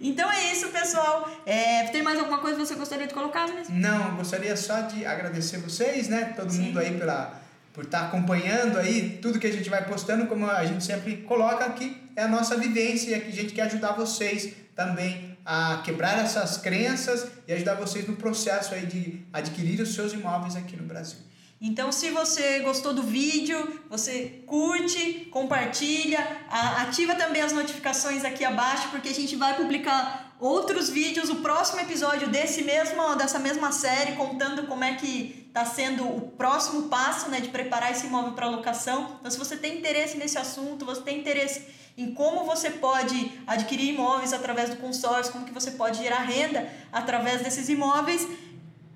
[0.00, 1.28] Então é isso, pessoal.
[1.44, 3.76] É, tem mais alguma coisa que você gostaria de colocar, Vinícius?
[3.76, 6.32] Não, gostaria só de agradecer vocês, né?
[6.36, 6.62] Todo Sim.
[6.62, 7.40] mundo aí pela,
[7.72, 11.64] por estar acompanhando aí tudo que a gente vai postando, como a gente sempre coloca
[11.64, 16.56] aqui, é a nossa vivência e a gente quer ajudar vocês também a quebrar essas
[16.56, 21.18] crenças e ajudar vocês no processo aí de adquirir os seus imóveis aqui no Brasil.
[21.64, 26.18] Então, se você gostou do vídeo, você curte, compartilha,
[26.50, 31.80] ativa também as notificações aqui abaixo, porque a gente vai publicar outros vídeos, o próximo
[31.80, 37.30] episódio desse mesmo, dessa mesma série, contando como é que está sendo o próximo passo
[37.30, 39.18] né, de preparar esse imóvel para locação.
[39.20, 41.62] Então, se você tem interesse nesse assunto, você tem interesse
[41.96, 46.68] em como você pode adquirir imóveis através do consórcio, como que você pode gerar renda
[46.90, 48.26] através desses imóveis,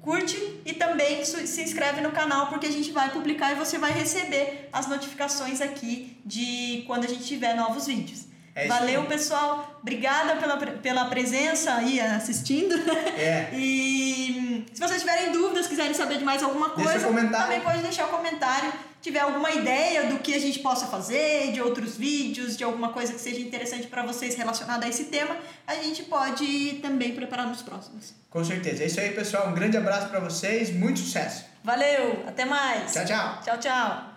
[0.01, 3.93] curte e também se inscreve no canal porque a gente vai publicar e você vai
[3.93, 8.27] receber as notificações aqui de quando a gente tiver novos vídeos.
[8.55, 9.79] É Valeu, pessoal.
[9.83, 12.75] Obrigada pela, pela presença aí assistindo.
[13.19, 13.51] É.
[13.53, 18.09] e se vocês tiverem dúvidas, quiserem saber de mais alguma coisa, também pode deixar o
[18.09, 18.73] comentário.
[19.07, 23.13] Tiver alguma ideia do que a gente possa fazer, de outros vídeos, de alguma coisa
[23.13, 27.63] que seja interessante para vocês relacionada a esse tema, a gente pode também preparar nos
[27.63, 28.13] próximos.
[28.29, 28.83] Com certeza.
[28.83, 29.49] É isso aí, pessoal.
[29.49, 30.75] Um grande abraço para vocês.
[30.75, 31.45] Muito sucesso.
[31.63, 32.93] Valeu, até mais.
[32.93, 33.41] Tchau, tchau.
[33.45, 34.16] Tchau, tchau.